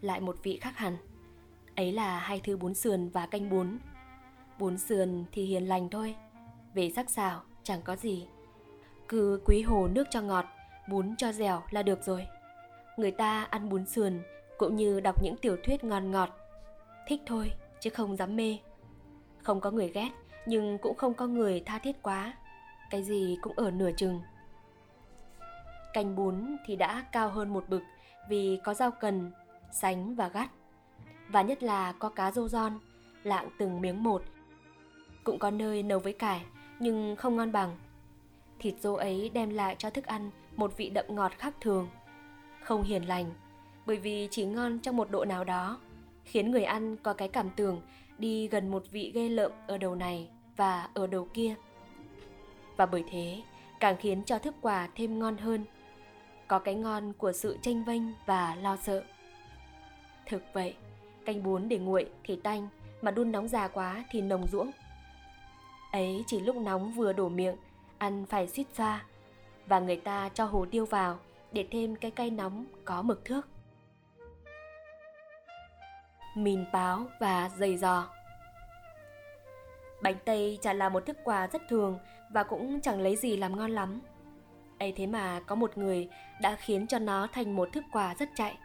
Lại 0.00 0.20
một 0.20 0.36
vị 0.42 0.58
khác 0.60 0.76
hẳn. 0.76 0.96
Ấy 1.76 1.92
là 1.92 2.18
hai 2.18 2.40
thứ 2.44 2.56
bún 2.56 2.74
sườn 2.74 3.08
và 3.08 3.26
canh 3.26 3.50
bún 3.50 3.78
Bún 4.58 4.78
sườn 4.78 5.24
thì 5.32 5.44
hiền 5.44 5.68
lành 5.68 5.90
thôi 5.90 6.16
Về 6.74 6.90
sắc 6.96 7.10
xào 7.10 7.42
chẳng 7.62 7.82
có 7.82 7.96
gì. 7.96 8.26
Cứ 9.08 9.40
quý 9.44 9.62
hồ 9.62 9.88
nước 9.88 10.04
cho 10.10 10.20
ngọt 10.20 10.44
Bún 10.88 11.16
cho 11.16 11.32
dẻo 11.32 11.62
là 11.70 11.82
được 11.82 12.02
rồi. 12.04 12.26
Người 12.96 13.10
ta 13.10 13.44
ăn 13.50 13.68
bún 13.68 13.86
sườn 13.86 14.20
Cũng 14.58 14.76
như 14.76 15.00
đọc 15.00 15.22
những 15.22 15.36
tiểu 15.36 15.56
thuyết 15.64 15.84
ngon 15.84 16.10
ngọt. 16.10 16.30
Thích 17.06 17.20
thôi 17.26 17.52
chứ 17.80 17.90
không 17.90 18.16
dám 18.16 18.36
mê. 18.36 18.58
Không 19.42 19.60
có 19.60 19.70
người 19.70 19.88
ghét 19.88 20.10
Nhưng 20.46 20.78
cũng 20.78 20.96
không 20.96 21.14
có 21.14 21.26
người 21.26 21.62
tha 21.66 21.78
thiết 21.78 22.02
quá. 22.02 22.34
Cái 22.90 23.02
gì 23.02 23.38
cũng 23.42 23.52
ở 23.56 23.70
nửa 23.70 23.90
chừng. 23.96 24.20
Canh 25.92 26.16
bún 26.16 26.56
thì 26.66 26.76
đã 26.76 27.04
cao 27.12 27.28
hơn 27.28 27.52
một 27.52 27.68
bực 27.68 27.82
Vì 28.28 28.60
có 28.64 28.74
rau 28.74 28.90
cần, 28.90 29.32
sánh 29.72 30.14
và 30.14 30.28
gắt. 30.28 30.50
Và 31.32 31.42
nhất 31.42 31.62
là 31.62 31.92
có 31.92 32.08
cá 32.08 32.30
rô 32.30 32.48
giòn 32.48 32.72
Lạng 33.22 33.48
từng 33.58 33.80
miếng 33.80 34.02
một 34.02 34.22
cũng 35.24 35.38
có 35.38 35.50
nơi 35.50 35.82
nấu 35.82 35.98
với 35.98 36.12
cải 36.12 36.42
nhưng 36.78 37.16
không 37.16 37.36
ngon 37.36 37.52
bằng. 37.52 37.76
Thịt 38.58 38.74
rô 38.80 38.94
ấy 38.94 39.30
đem 39.34 39.50
lại 39.50 39.76
cho 39.78 39.90
thức 39.90 40.06
ăn 40.06 40.30
một 40.56 40.76
vị 40.76 40.90
đậm 40.90 41.04
ngọt 41.08 41.32
khác 41.38 41.54
thường, 41.60 41.88
không 42.62 42.82
hiền 42.82 43.08
lành, 43.08 43.30
bởi 43.86 43.96
vì 43.96 44.28
chỉ 44.30 44.44
ngon 44.44 44.78
trong 44.78 44.96
một 44.96 45.10
độ 45.10 45.24
nào 45.24 45.44
đó, 45.44 45.80
khiến 46.24 46.50
người 46.50 46.64
ăn 46.64 46.96
có 46.96 47.12
cái 47.12 47.28
cảm 47.28 47.50
tưởng 47.56 47.80
đi 48.18 48.48
gần 48.48 48.70
một 48.70 48.84
vị 48.90 49.12
ghê 49.14 49.28
lợm 49.28 49.52
ở 49.66 49.78
đầu 49.78 49.94
này 49.94 50.28
và 50.56 50.88
ở 50.94 51.06
đầu 51.06 51.28
kia. 51.34 51.54
Và 52.76 52.86
bởi 52.86 53.04
thế, 53.10 53.42
càng 53.80 53.96
khiến 53.96 54.22
cho 54.24 54.38
thức 54.38 54.54
quà 54.60 54.88
thêm 54.94 55.18
ngon 55.18 55.36
hơn. 55.36 55.64
Có 56.48 56.58
cái 56.58 56.74
ngon 56.74 57.12
của 57.12 57.32
sự 57.32 57.58
tranh 57.62 57.84
vênh 57.84 58.02
và 58.26 58.54
lo 58.54 58.76
sợ. 58.76 59.04
Thực 60.26 60.42
vậy, 60.52 60.74
canh 61.24 61.42
bún 61.42 61.68
để 61.68 61.78
nguội 61.78 62.10
thì 62.24 62.36
tanh, 62.36 62.68
mà 63.02 63.10
đun 63.10 63.32
nóng 63.32 63.48
già 63.48 63.68
quá 63.68 64.04
thì 64.10 64.20
nồng 64.20 64.46
ruỗng 64.46 64.70
ấy 65.92 66.24
chỉ 66.26 66.40
lúc 66.40 66.56
nóng 66.56 66.92
vừa 66.92 67.12
đổ 67.12 67.28
miệng 67.28 67.56
ăn 67.98 68.26
phải 68.26 68.48
suýt 68.48 68.66
xoa 68.74 69.04
và 69.66 69.80
người 69.80 69.96
ta 69.96 70.28
cho 70.34 70.44
hồ 70.44 70.66
tiêu 70.70 70.86
vào 70.86 71.18
để 71.52 71.66
thêm 71.70 71.96
cái 71.96 72.10
cay 72.10 72.30
nóng 72.30 72.64
có 72.84 73.02
mực 73.02 73.24
thước 73.24 73.48
mìn 76.34 76.64
báo 76.72 77.06
và 77.20 77.50
dày 77.56 77.76
giò. 77.76 78.08
Bánh 80.02 80.16
tây 80.24 80.58
chả 80.62 80.72
là 80.72 80.88
một 80.88 81.06
thức 81.06 81.16
quà 81.24 81.46
rất 81.46 81.62
thường 81.68 81.98
và 82.30 82.42
cũng 82.42 82.80
chẳng 82.80 83.00
lấy 83.00 83.16
gì 83.16 83.36
làm 83.36 83.56
ngon 83.56 83.70
lắm. 83.70 84.00
ấy 84.78 84.92
thế 84.96 85.06
mà 85.06 85.40
có 85.46 85.54
một 85.54 85.78
người 85.78 86.08
đã 86.40 86.56
khiến 86.56 86.86
cho 86.86 86.98
nó 86.98 87.26
thành 87.32 87.56
một 87.56 87.68
thức 87.72 87.84
quà 87.92 88.14
rất 88.14 88.28
chạy. 88.34 88.58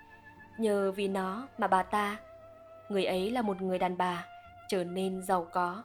Nhờ 0.58 0.92
vì 0.92 1.08
nó 1.08 1.48
mà 1.58 1.68
bà 1.68 1.84
ta, 1.84 2.18
người 2.90 3.06
ấy 3.06 3.32
là 3.32 3.42
một 3.42 3.62
người 3.62 3.80
đàn 3.80 3.98
bà, 3.98 4.26
trở 4.70 4.84
nên 4.84 5.22
giàu 5.22 5.48
có, 5.54 5.84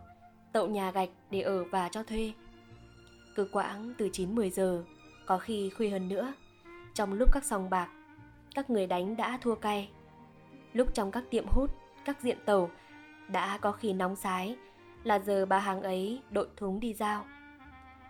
tậu 0.53 0.69
nhà 0.69 0.91
gạch 0.91 1.09
để 1.31 1.41
ở 1.41 1.65
và 1.65 1.89
cho 1.89 2.03
thuê. 2.03 2.33
Cứ 3.35 3.49
quãng 3.53 3.95
từ 3.99 4.09
9-10 4.09 4.51
giờ, 4.51 4.85
có 5.27 5.39
khi 5.39 5.71
khuya 5.71 5.89
hơn 5.89 6.09
nữa, 6.09 6.33
trong 6.95 7.13
lúc 7.13 7.29
các 7.33 7.45
sòng 7.45 7.71
bạc, 7.71 7.89
các 8.55 8.71
người 8.71 8.87
đánh 8.87 9.17
đã 9.17 9.39
thua 9.43 9.55
cay. 9.55 9.91
Lúc 10.73 10.95
trong 10.95 11.11
các 11.11 11.25
tiệm 11.31 11.47
hút, 11.47 11.71
các 12.05 12.21
diện 12.21 12.39
tàu 12.45 12.71
đã 13.29 13.59
có 13.59 13.73
khi 13.73 13.93
nóng 13.93 14.17
sái 14.17 14.57
là 15.05 15.19
giờ 15.19 15.47
bà 15.47 15.59
hàng 15.59 15.83
ấy 15.83 16.21
đội 16.31 16.49
thúng 16.57 16.81
đi 16.81 16.95
giao. 16.95 17.25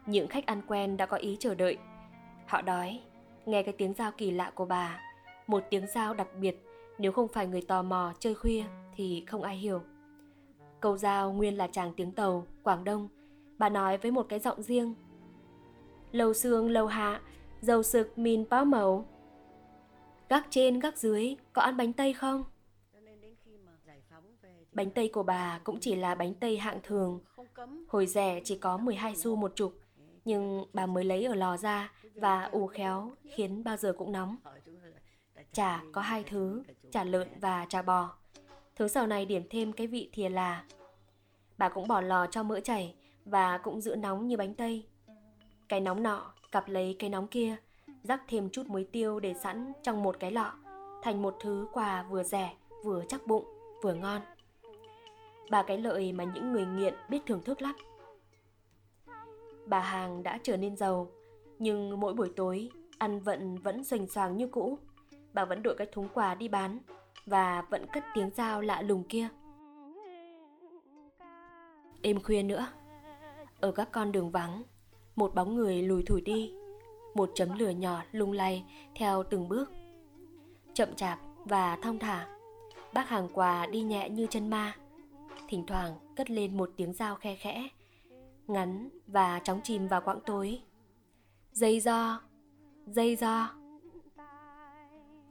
Những 0.07 0.29
khách 0.29 0.47
ăn 0.47 0.63
quen 0.67 0.97
đã 0.97 1.07
có 1.07 1.17
ý 1.17 1.37
chờ 1.41 1.55
đợi. 1.55 1.79
Họ 2.47 2.63
đói, 2.63 3.01
nghe 3.47 3.63
cái 3.63 3.75
tiếng 3.79 3.95
giao 3.95 4.13
kỳ 4.13 4.31
lạ 4.31 4.51
của 4.55 4.65
bà, 4.65 5.01
một 5.47 5.63
tiếng 5.71 5.87
giao 5.87 6.15
đặc 6.15 6.29
biệt 6.41 6.57
nếu 7.01 7.13
không 7.13 7.29
phải 7.29 7.47
người 7.47 7.63
tò 7.63 7.83
mò 7.83 8.13
chơi 8.19 8.35
khuya 8.35 8.65
thì 8.97 9.25
không 9.27 9.43
ai 9.43 9.57
hiểu. 9.57 9.83
Câu 10.81 10.97
giao 10.97 11.33
nguyên 11.33 11.57
là 11.57 11.67
chàng 11.67 11.93
tiếng 11.97 12.13
tàu, 12.13 12.47
Quảng 12.63 12.85
Đông. 12.85 13.09
Bà 13.59 13.69
nói 13.69 13.99
với 13.99 14.11
một 14.11 14.27
cái 14.29 14.39
giọng 14.39 14.63
riêng. 14.63 14.95
lầu 16.13 16.35
xương 16.35 16.71
lầu 16.71 16.87
hạ, 16.87 17.21
dầu 17.61 17.83
sực 17.83 18.19
min 18.19 18.45
báo 18.51 18.65
màu. 18.65 19.05
Gác 20.29 20.47
trên 20.51 20.81
gác 20.81 20.99
dưới, 20.99 21.37
có 21.53 21.63
ăn 21.63 21.77
bánh 21.77 21.93
tây 21.93 22.13
không? 22.13 22.45
Bánh 24.73 24.91
tây 24.91 25.11
của 25.13 25.23
bà 25.23 25.61
cũng 25.65 25.81
chỉ 25.81 25.95
là 25.95 26.15
bánh 26.15 26.35
tây 26.35 26.59
hạng 26.59 26.79
thường. 26.83 27.21
Hồi 27.89 28.07
rẻ 28.07 28.41
chỉ 28.45 28.59
có 28.59 28.77
12 28.77 29.17
xu 29.17 29.37
một 29.37 29.53
chục, 29.57 29.75
nhưng 30.25 30.65
bà 30.73 30.87
mới 30.87 31.05
lấy 31.05 31.25
ở 31.25 31.35
lò 31.35 31.57
ra 31.57 31.93
và 32.15 32.45
ủ 32.45 32.67
khéo 32.67 33.13
khiến 33.35 33.65
bao 33.65 33.77
giờ 33.77 33.93
cũng 33.99 34.13
nóng. 34.13 34.37
Chả 35.53 35.83
có 35.93 36.01
hai 36.01 36.25
thứ, 36.25 36.63
chả 36.91 37.05
lợn 37.05 37.29
và 37.41 37.67
chả 37.69 37.83
bò. 37.83 38.13
Thứ 38.77 38.89
sau 38.89 39.07
này 39.07 39.27
điểm 39.27 39.43
thêm 39.51 39.73
cái 39.73 39.87
vị 39.87 40.11
thìa 40.13 40.29
là. 40.29 40.65
Bà 41.59 41.69
cũng 41.69 41.89
bỏ 41.89 42.01
lò 42.01 42.27
cho 42.27 42.43
mỡ 42.43 42.61
chảy 42.61 42.95
và 43.25 43.59
cũng 43.59 43.81
giữ 43.81 43.97
nóng 43.97 44.27
như 44.27 44.37
bánh 44.37 44.55
tây. 44.55 44.87
Cái 45.69 45.81
nóng 45.81 46.03
nọ 46.03 46.33
cặp 46.53 46.69
lấy 46.69 46.97
cái 46.99 47.11
nóng 47.11 47.27
kia, 47.27 47.57
rắc 48.03 48.23
thêm 48.29 48.51
chút 48.51 48.67
muối 48.67 48.89
tiêu 48.93 49.21
để 49.21 49.35
sẵn 49.35 49.73
trong 49.83 50.03
một 50.03 50.17
cái 50.21 50.31
lọ, 50.33 50.53
thành 51.03 51.23
một 51.23 51.37
thứ 51.41 51.69
quà 51.73 52.03
vừa 52.03 52.23
rẻ, 52.23 52.55
vừa 52.85 53.05
chắc 53.09 53.27
bụng, 53.27 53.45
vừa 53.83 53.95
ngon 53.95 54.23
ba 55.51 55.63
cái 55.63 55.79
lợi 55.79 56.13
mà 56.13 56.25
những 56.25 56.53
người 56.53 56.67
nghiện 56.67 56.95
biết 57.09 57.19
thưởng 57.27 57.43
thức 57.43 57.63
lắm. 57.63 57.75
Bà 59.67 59.81
hàng 59.81 60.23
đã 60.23 60.39
trở 60.43 60.57
nên 60.57 60.77
giàu, 60.77 61.11
nhưng 61.59 62.01
mỗi 62.01 62.15
buổi 62.15 62.33
tối 62.37 62.71
ăn 62.99 63.21
vận 63.21 63.57
vẫn 63.57 63.85
xoành 63.85 64.07
xoàng 64.07 64.37
như 64.37 64.47
cũ. 64.47 64.79
Bà 65.33 65.45
vẫn 65.45 65.63
đội 65.63 65.75
cái 65.75 65.87
thúng 65.93 66.09
quà 66.15 66.35
đi 66.35 66.49
bán 66.49 66.79
và 67.27 67.63
vẫn 67.71 67.87
cất 67.93 68.05
tiếng 68.15 68.31
dao 68.35 68.61
lạ 68.61 68.83
lùng 68.83 69.05
kia. 69.09 69.29
Đêm 72.01 72.23
khuya 72.23 72.43
nữa, 72.43 72.67
ở 73.61 73.73
các 73.73 73.89
con 73.93 74.13
đường 74.13 74.31
vắng, 74.31 74.63
một 75.17 75.35
bóng 75.35 75.57
người 75.57 75.83
lùi 75.83 76.03
thủi 76.03 76.21
đi, 76.21 76.53
một 77.15 77.31
chấm 77.35 77.59
lửa 77.59 77.71
nhỏ 77.71 78.03
lung 78.13 78.33
lay 78.33 78.65
theo 78.95 79.23
từng 79.23 79.49
bước. 79.49 79.73
Chậm 80.75 80.95
chạp 80.95 81.19
và 81.45 81.79
thong 81.83 81.99
thả, 81.99 82.29
bác 82.93 83.09
hàng 83.09 83.29
quà 83.35 83.67
đi 83.67 83.83
nhẹ 83.83 84.09
như 84.09 84.27
chân 84.31 84.51
ma 84.51 84.75
thỉnh 85.51 85.67
thoảng 85.67 85.99
cất 86.17 86.31
lên 86.31 86.57
một 86.57 86.71
tiếng 86.77 86.93
dao 86.93 87.17
khe 87.17 87.37
khẽ, 87.37 87.69
ngắn 88.47 88.89
và 89.07 89.41
chóng 89.45 89.61
chìm 89.65 89.89
vào 89.89 90.01
quãng 90.01 90.21
tối. 90.27 90.61
Dây 91.53 91.81
do, 91.81 92.21
dây 92.87 93.17
do. 93.17 93.60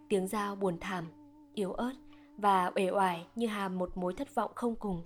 Tiếng 0.09 0.27
dao 0.27 0.55
buồn 0.55 0.77
thảm, 0.79 1.05
yếu 1.53 1.73
ớt 1.73 1.93
và 2.37 2.71
uể 2.75 2.89
oải 2.89 3.25
như 3.35 3.47
hàm 3.47 3.77
một 3.77 3.97
mối 3.97 4.13
thất 4.13 4.35
vọng 4.35 4.51
không 4.55 4.75
cùng. 4.75 5.03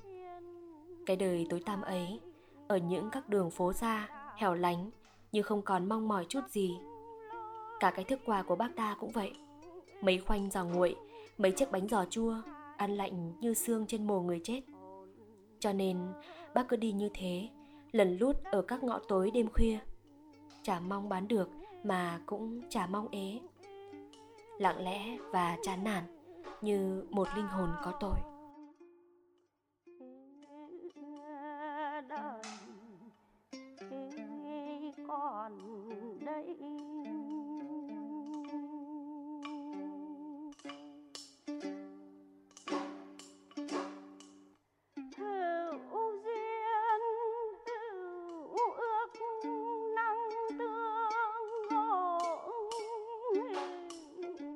Cái 1.05 1.15
đời 1.15 1.48
tối 1.50 1.62
tăm 1.65 1.81
ấy, 1.81 2.19
ở 2.67 2.77
những 2.77 3.10
các 3.12 3.29
đường 3.29 3.51
phố 3.51 3.74
xa, 3.74 4.07
hẻo 4.38 4.53
lánh, 4.53 4.89
như 5.31 5.41
không 5.41 5.62
còn 5.62 5.89
mong 5.89 6.07
mỏi 6.07 6.25
chút 6.29 6.41
gì. 6.50 6.77
Cả 7.79 7.91
cái 7.91 8.05
thức 8.05 8.19
quà 8.25 8.43
của 8.43 8.55
bác 8.55 8.75
ta 8.75 8.95
cũng 9.00 9.12
vậy. 9.12 9.33
Mấy 10.01 10.19
khoanh 10.19 10.51
giò 10.51 10.65
nguội, 10.65 10.95
mấy 11.38 11.51
chiếc 11.51 11.72
bánh 11.72 11.88
giò 11.88 12.05
chua, 12.10 12.36
ăn 12.77 12.95
lạnh 12.95 13.39
như 13.39 13.53
xương 13.53 13.86
trên 13.88 14.07
mồ 14.07 14.22
người 14.22 14.41
chết. 14.43 14.62
Cho 15.60 15.74
nên 15.74 15.98
bác 16.53 16.67
cứ 16.67 16.75
đi 16.77 16.91
như 16.91 17.10
thế, 17.13 17.50
lần 17.91 18.17
lút 18.17 18.43
ở 18.43 18.62
các 18.62 18.83
ngõ 18.83 19.00
tối 19.07 19.31
đêm 19.31 19.48
khuya. 19.53 19.79
Chả 20.62 20.79
mong 20.79 21.10
bán 21.10 21.27
được 21.27 21.50
mà 21.83 22.19
cũng 22.25 22.62
chả 22.69 22.88
mong 22.88 23.07
ế. 23.12 23.39
Lặng 24.63 24.84
lẽ 24.84 25.17
và 25.32 25.58
chán 25.63 25.84
nản 25.84 26.03
như 26.62 27.03
một 27.10 27.27
linh 27.36 27.48
hồn 27.48 27.70
có 27.84 27.91
tội. 28.00 28.33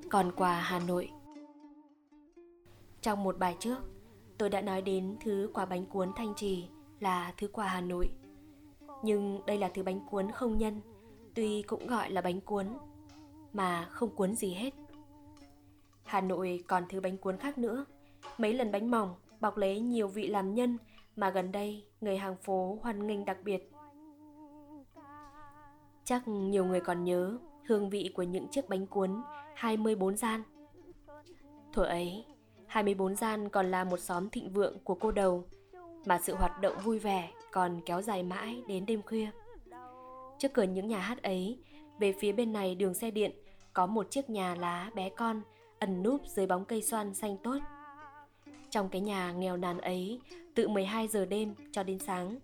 Còn 0.10 0.32
quà 0.32 0.60
Hà 0.60 0.80
Nội. 0.80 1.12
Trong 3.02 3.24
một 3.24 3.38
bài 3.40 3.56
trước, 3.60 3.78
tôi 4.38 4.50
đã 4.50 4.62
nói 4.62 4.82
đến 4.82 5.18
thứ 5.22 5.52
quà 5.54 5.66
bánh 5.66 5.86
cuốn 5.86 6.12
thanh 6.16 6.34
trì 6.36 6.68
là 7.00 7.34
thứ 7.38 7.48
quà 7.48 7.68
Hà 7.68 7.82
Nội. 7.82 8.10
Nhưng 9.04 9.42
đây 9.46 9.58
là 9.58 9.70
thứ 9.74 9.84
bánh 9.84 10.00
cuốn 10.12 10.32
không 10.32 10.58
nhân, 10.58 10.82
tuy 11.36 11.62
cũng 11.62 11.88
gọi 11.88 12.12
là 12.12 12.22
bánh 12.22 12.42
cuốn, 12.42 12.68
mà 13.54 13.88
không 13.92 14.10
cuốn 14.10 14.36
gì 14.36 14.54
hết. 14.54 14.74
Hà 16.04 16.22
Nội 16.22 16.64
còn 16.68 16.84
thứ 16.90 17.02
bánh 17.02 17.18
cuốn 17.18 17.38
khác 17.38 17.58
nữa, 17.58 17.86
mấy 18.38 18.54
lần 18.54 18.72
bánh 18.72 18.92
mỏng 18.92 19.16
bọc 19.40 19.58
lấy 19.58 19.80
nhiều 19.80 20.08
vị 20.08 20.28
làm 20.28 20.54
nhân 20.54 20.78
mà 21.16 21.30
gần 21.30 21.52
đây 21.52 21.86
người 22.02 22.18
hàng 22.18 22.36
phố 22.36 22.80
hoan 22.82 23.08
nghênh 23.08 23.26
đặc 23.26 23.38
biệt. 23.44 23.72
Chắc 26.04 26.28
nhiều 26.28 26.66
người 26.66 26.80
còn 26.80 27.04
nhớ 27.04 27.38
hương 27.68 27.90
vị 27.90 28.12
của 28.16 28.24
những 28.24 28.48
chiếc 28.48 28.70
bánh 28.70 28.88
cuốn 28.88 29.22
24 29.58 30.16
gian. 30.16 30.44
Thuở 31.74 31.84
ấy, 31.84 32.26
24 32.68 33.16
gian 33.16 33.50
còn 33.50 33.72
là 33.72 33.84
một 33.84 34.00
xóm 34.00 34.30
thịnh 34.30 34.50
vượng 34.54 34.80
của 34.84 34.96
cô 34.96 35.12
đầu, 35.12 35.46
mà 36.06 36.20
sự 36.20 36.36
hoạt 36.36 36.62
động 36.62 36.78
vui 36.84 37.00
vẻ 37.00 37.32
còn 37.52 37.82
kéo 37.86 38.02
dài 38.02 38.24
mãi 38.24 38.62
đến 38.68 38.86
đêm 38.86 39.02
khuya. 39.02 39.30
Trước 40.40 40.54
cửa 40.54 40.64
những 40.64 40.88
nhà 40.88 41.00
hát 41.00 41.24
ấy, 41.24 41.60
về 42.00 42.14
phía 42.20 42.32
bên 42.32 42.54
này 42.54 42.76
đường 42.76 42.94
xe 42.94 43.12
điện 43.12 43.32
có 43.74 43.86
một 43.86 44.12
chiếc 44.12 44.30
nhà 44.30 44.56
lá 44.56 44.92
bé 44.96 45.10
con 45.10 45.42
ẩn 45.80 46.04
núp 46.04 46.22
dưới 46.28 46.48
bóng 46.48 46.66
cây 46.66 46.82
xoan 46.82 47.14
xanh 47.14 47.38
tốt. 47.44 47.58
Trong 48.70 48.90
cái 48.90 49.02
nhà 49.02 49.32
nghèo 49.32 49.58
nàn 49.58 49.78
ấy, 49.78 50.20
từ 50.56 50.68
12 50.68 51.08
giờ 51.08 51.26
đêm 51.26 51.54
cho 51.72 51.84
đến 51.84 52.00
sáng, 52.00 52.40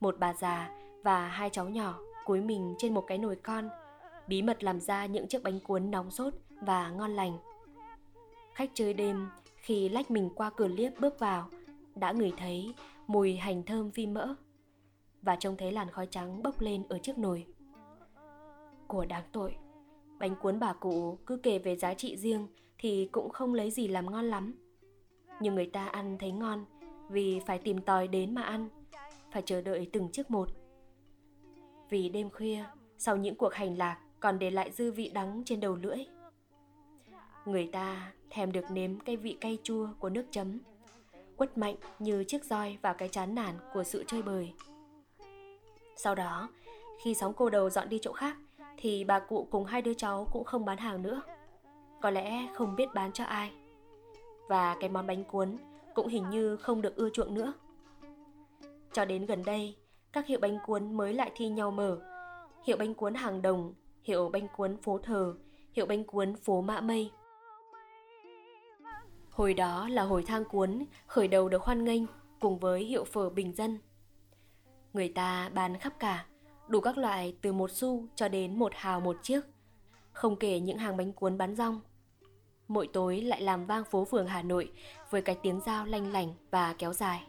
một 0.00 0.16
bà 0.18 0.34
già 0.34 0.70
và 1.02 1.28
hai 1.28 1.50
cháu 1.50 1.68
nhỏ 1.68 1.98
cúi 2.24 2.40
mình 2.40 2.74
trên 2.78 2.94
một 2.94 3.04
cái 3.06 3.18
nồi 3.18 3.36
con, 3.36 3.68
bí 4.26 4.42
mật 4.42 4.64
làm 4.64 4.80
ra 4.80 5.06
những 5.06 5.28
chiếc 5.28 5.42
bánh 5.42 5.60
cuốn 5.60 5.90
nóng 5.90 6.10
sốt 6.10 6.34
và 6.60 6.90
ngon 6.90 7.10
lành. 7.10 7.38
Khách 8.54 8.70
chơi 8.74 8.94
đêm 8.94 9.28
khi 9.56 9.88
lách 9.88 10.10
mình 10.10 10.30
qua 10.34 10.50
cửa 10.50 10.68
liếp 10.68 10.92
bước 11.00 11.18
vào 11.18 11.48
đã 11.94 12.12
ngửi 12.12 12.32
thấy 12.38 12.74
mùi 13.06 13.36
hành 13.36 13.62
thơm 13.62 13.90
phi 13.90 14.06
mỡ 14.06 14.34
và 15.22 15.36
trông 15.36 15.56
thấy 15.56 15.72
làn 15.72 15.90
khói 15.90 16.06
trắng 16.10 16.42
bốc 16.42 16.60
lên 16.60 16.82
ở 16.88 16.98
chiếc 16.98 17.18
nồi. 17.18 17.46
Của 18.86 19.04
đáng 19.04 19.24
tội, 19.32 19.56
bánh 20.18 20.36
cuốn 20.42 20.58
bà 20.58 20.72
cụ 20.72 21.18
cứ 21.26 21.36
kể 21.36 21.58
về 21.58 21.76
giá 21.76 21.94
trị 21.94 22.16
riêng 22.16 22.46
thì 22.78 23.08
cũng 23.12 23.30
không 23.30 23.54
lấy 23.54 23.70
gì 23.70 23.88
làm 23.88 24.10
ngon 24.10 24.24
lắm. 24.24 24.54
Nhưng 25.40 25.54
người 25.54 25.66
ta 25.66 25.86
ăn 25.86 26.16
thấy 26.18 26.32
ngon 26.32 26.64
vì 27.08 27.40
phải 27.46 27.58
tìm 27.58 27.82
tòi 27.82 28.08
đến 28.08 28.34
mà 28.34 28.42
ăn, 28.42 28.68
phải 29.32 29.42
chờ 29.42 29.60
đợi 29.60 29.90
từng 29.92 30.08
chiếc 30.12 30.30
một. 30.30 30.48
Vì 31.90 32.08
đêm 32.08 32.30
khuya, 32.30 32.64
sau 32.98 33.16
những 33.16 33.34
cuộc 33.34 33.54
hành 33.54 33.78
lạc 33.78 34.00
còn 34.20 34.38
để 34.38 34.50
lại 34.50 34.70
dư 34.72 34.92
vị 34.92 35.10
đắng 35.14 35.42
trên 35.44 35.60
đầu 35.60 35.76
lưỡi. 35.76 35.98
Người 37.46 37.66
ta 37.72 38.12
thèm 38.30 38.52
được 38.52 38.64
nếm 38.70 39.00
cái 39.00 39.16
vị 39.16 39.36
cay 39.40 39.58
chua 39.62 39.88
của 39.98 40.08
nước 40.08 40.24
chấm, 40.30 40.58
quất 41.36 41.58
mạnh 41.58 41.76
như 41.98 42.24
chiếc 42.24 42.44
roi 42.44 42.78
vào 42.82 42.94
cái 42.94 43.08
chán 43.08 43.34
nản 43.34 43.54
của 43.74 43.84
sự 43.84 44.04
chơi 44.06 44.22
bời. 44.22 44.52
Sau 45.96 46.14
đó, 46.14 46.48
khi 47.02 47.14
sóng 47.14 47.32
cô 47.36 47.50
đầu 47.50 47.70
dọn 47.70 47.88
đi 47.88 47.98
chỗ 48.02 48.12
khác, 48.12 48.36
thì 48.76 49.04
bà 49.04 49.18
cụ 49.18 49.48
cùng 49.50 49.64
hai 49.64 49.82
đứa 49.82 49.94
cháu 49.94 50.26
cũng 50.32 50.44
không 50.44 50.64
bán 50.64 50.78
hàng 50.78 51.02
nữa. 51.02 51.22
Có 52.02 52.10
lẽ 52.10 52.48
không 52.54 52.76
biết 52.76 52.88
bán 52.94 53.12
cho 53.12 53.24
ai. 53.24 53.52
và 54.48 54.76
cái 54.80 54.88
món 54.88 55.06
bánh 55.06 55.24
cuốn 55.24 55.56
cũng 55.94 56.08
hình 56.08 56.30
như 56.30 56.56
không 56.56 56.82
được 56.82 56.96
ưa 56.96 57.10
chuộng 57.10 57.34
nữa. 57.34 57.52
Cho 58.92 59.04
đến 59.04 59.26
gần 59.26 59.42
đây, 59.44 59.76
các 60.12 60.26
hiệu 60.26 60.38
bánh 60.40 60.58
cuốn 60.66 60.96
mới 60.96 61.14
lại 61.14 61.30
thi 61.34 61.48
nhau 61.48 61.70
mở. 61.70 61.98
Hiệu 62.64 62.76
bánh 62.76 62.94
cuốn 62.94 63.14
hàng 63.14 63.42
đồng, 63.42 63.74
hiệu 64.02 64.28
bánh 64.28 64.48
cuốn 64.56 64.76
phố 64.76 64.98
thờ, 64.98 65.34
hiệu 65.72 65.86
bánh 65.86 66.04
cuốn 66.04 66.36
phố 66.36 66.60
mã 66.60 66.80
mây. 66.80 67.10
Hồi 69.36 69.54
đó 69.54 69.88
là 69.88 70.02
hồi 70.02 70.22
thang 70.26 70.44
cuốn 70.44 70.84
khởi 71.06 71.28
đầu 71.28 71.48
được 71.48 71.62
hoan 71.62 71.84
nghênh 71.84 72.02
cùng 72.40 72.58
với 72.58 72.84
hiệu 72.84 73.04
phở 73.04 73.30
bình 73.30 73.54
dân. 73.54 73.78
Người 74.92 75.08
ta 75.08 75.48
bán 75.48 75.78
khắp 75.78 75.92
cả, 75.98 76.26
đủ 76.68 76.80
các 76.80 76.98
loại 76.98 77.36
từ 77.42 77.52
một 77.52 77.70
xu 77.70 78.06
cho 78.14 78.28
đến 78.28 78.58
một 78.58 78.72
hào 78.74 79.00
một 79.00 79.16
chiếc, 79.22 79.40
không 80.12 80.36
kể 80.36 80.60
những 80.60 80.78
hàng 80.78 80.96
bánh 80.96 81.12
cuốn 81.12 81.38
bán 81.38 81.56
rong. 81.56 81.80
Mỗi 82.68 82.88
tối 82.92 83.20
lại 83.20 83.42
làm 83.42 83.66
vang 83.66 83.84
phố 83.84 84.04
phường 84.04 84.26
Hà 84.26 84.42
Nội 84.42 84.72
với 85.10 85.22
cái 85.22 85.36
tiếng 85.42 85.60
dao 85.66 85.86
lanh 85.86 86.12
lảnh 86.12 86.34
và 86.50 86.74
kéo 86.78 86.92
dài. 86.92 87.26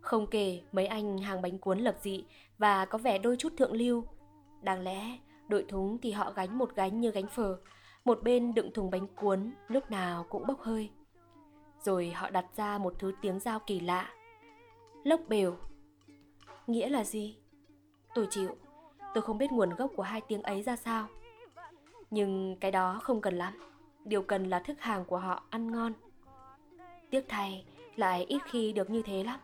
Không 0.00 0.26
kể 0.26 0.62
mấy 0.72 0.86
anh 0.86 1.18
hàng 1.18 1.42
bánh 1.42 1.58
cuốn 1.58 1.78
lập 1.78 1.96
dị 2.02 2.24
và 2.58 2.84
có 2.84 2.98
vẻ 2.98 3.18
đôi 3.18 3.36
chút 3.36 3.52
thượng 3.56 3.72
lưu. 3.72 4.04
Đáng 4.62 4.80
lẽ 4.80 5.18
đội 5.48 5.64
thúng 5.68 5.98
thì 5.98 6.12
họ 6.12 6.32
gánh 6.36 6.58
một 6.58 6.70
gánh 6.74 7.00
như 7.00 7.10
gánh 7.10 7.28
phở, 7.28 7.58
một 8.06 8.22
bên 8.22 8.54
đựng 8.54 8.72
thùng 8.72 8.90
bánh 8.90 9.06
cuốn 9.06 9.52
lúc 9.68 9.90
nào 9.90 10.26
cũng 10.28 10.46
bốc 10.46 10.60
hơi. 10.60 10.90
Rồi 11.80 12.10
họ 12.10 12.30
đặt 12.30 12.46
ra 12.56 12.78
một 12.78 12.94
thứ 12.98 13.12
tiếng 13.20 13.40
dao 13.40 13.60
kỳ 13.60 13.80
lạ. 13.80 14.10
Lốc 15.04 15.20
bều. 15.28 15.56
Nghĩa 16.66 16.88
là 16.88 17.04
gì? 17.04 17.36
Tôi 18.14 18.26
chịu. 18.30 18.56
Tôi 19.14 19.22
không 19.22 19.38
biết 19.38 19.52
nguồn 19.52 19.74
gốc 19.74 19.90
của 19.96 20.02
hai 20.02 20.20
tiếng 20.20 20.42
ấy 20.42 20.62
ra 20.62 20.76
sao. 20.76 21.06
Nhưng 22.10 22.56
cái 22.60 22.70
đó 22.70 22.98
không 23.02 23.20
cần 23.20 23.34
lắm. 23.34 23.54
Điều 24.04 24.22
cần 24.22 24.44
là 24.44 24.58
thức 24.58 24.80
hàng 24.80 25.04
của 25.04 25.18
họ 25.18 25.42
ăn 25.50 25.72
ngon. 25.72 25.92
Tiếc 27.10 27.24
thay, 27.28 27.64
lại 27.96 28.24
ít 28.24 28.42
khi 28.50 28.72
được 28.72 28.90
như 28.90 29.02
thế 29.02 29.24
lắm. 29.24 29.40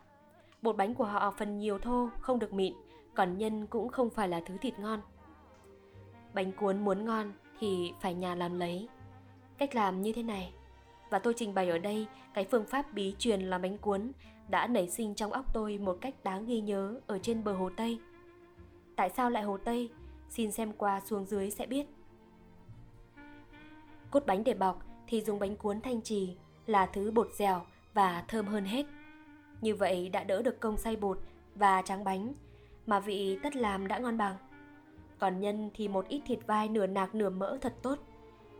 Bột 0.62 0.76
bánh 0.76 0.94
của 0.94 1.04
họ 1.04 1.30
phần 1.30 1.58
nhiều 1.58 1.78
thô, 1.78 2.08
không 2.20 2.38
được 2.38 2.52
mịn, 2.52 2.74
còn 3.14 3.38
nhân 3.38 3.66
cũng 3.66 3.88
không 3.88 4.10
phải 4.10 4.28
là 4.28 4.40
thứ 4.46 4.56
thịt 4.56 4.78
ngon. 4.78 5.00
Bánh 6.34 6.52
cuốn 6.52 6.84
muốn 6.84 7.04
ngon 7.04 7.32
thì 7.62 7.92
phải 8.00 8.14
nhà 8.14 8.34
làm 8.34 8.58
lấy. 8.58 8.88
Cách 9.58 9.74
làm 9.74 10.02
như 10.02 10.12
thế 10.12 10.22
này. 10.22 10.52
Và 11.10 11.18
tôi 11.18 11.34
trình 11.36 11.54
bày 11.54 11.68
ở 11.68 11.78
đây 11.78 12.06
cái 12.34 12.44
phương 12.50 12.64
pháp 12.64 12.92
bí 12.92 13.14
truyền 13.18 13.40
làm 13.40 13.62
bánh 13.62 13.78
cuốn 13.78 14.12
đã 14.48 14.66
nảy 14.66 14.88
sinh 14.88 15.14
trong 15.14 15.32
óc 15.32 15.54
tôi 15.54 15.78
một 15.78 15.98
cách 16.00 16.14
đáng 16.24 16.46
ghi 16.46 16.60
nhớ 16.60 17.00
ở 17.06 17.18
trên 17.18 17.44
bờ 17.44 17.52
Hồ 17.52 17.70
Tây. 17.76 17.98
Tại 18.96 19.10
sao 19.10 19.30
lại 19.30 19.42
Hồ 19.42 19.56
Tây? 19.56 19.90
Xin 20.30 20.52
xem 20.52 20.72
qua 20.72 21.00
xuống 21.00 21.26
dưới 21.26 21.50
sẽ 21.50 21.66
biết. 21.66 21.86
Cốt 24.10 24.26
bánh 24.26 24.44
để 24.44 24.54
bọc 24.54 24.82
thì 25.06 25.20
dùng 25.20 25.38
bánh 25.38 25.56
cuốn 25.56 25.80
thanh 25.80 26.02
trì 26.02 26.36
là 26.66 26.86
thứ 26.86 27.10
bột 27.10 27.28
dẻo 27.32 27.62
và 27.94 28.24
thơm 28.28 28.46
hơn 28.46 28.64
hết. 28.64 28.86
Như 29.60 29.74
vậy 29.74 30.08
đã 30.08 30.24
đỡ 30.24 30.42
được 30.42 30.60
công 30.60 30.76
xay 30.76 30.96
bột 30.96 31.18
và 31.54 31.82
tráng 31.82 32.04
bánh, 32.04 32.32
mà 32.86 33.00
vị 33.00 33.38
tất 33.42 33.56
làm 33.56 33.88
đã 33.88 33.98
ngon 33.98 34.18
bằng. 34.18 34.36
Còn 35.22 35.40
nhân 35.40 35.70
thì 35.74 35.88
một 35.88 36.08
ít 36.08 36.22
thịt 36.26 36.38
vai 36.46 36.68
nửa 36.68 36.86
nạc 36.86 37.14
nửa 37.14 37.30
mỡ 37.30 37.58
thật 37.60 37.74
tốt, 37.82 37.98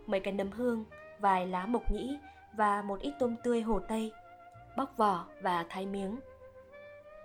mấy 0.07 0.21
cái 0.21 0.33
nấm 0.33 0.50
hương, 0.50 0.85
vài 1.19 1.47
lá 1.47 1.66
mộc 1.66 1.92
nhĩ 1.92 2.19
và 2.57 2.83
một 2.83 3.00
ít 3.00 3.12
tôm 3.19 3.37
tươi 3.45 3.61
hồ 3.61 3.81
Tây, 3.81 4.12
bóc 4.76 4.97
vỏ 4.97 5.26
và 5.42 5.66
thái 5.69 5.87
miếng. 5.87 6.16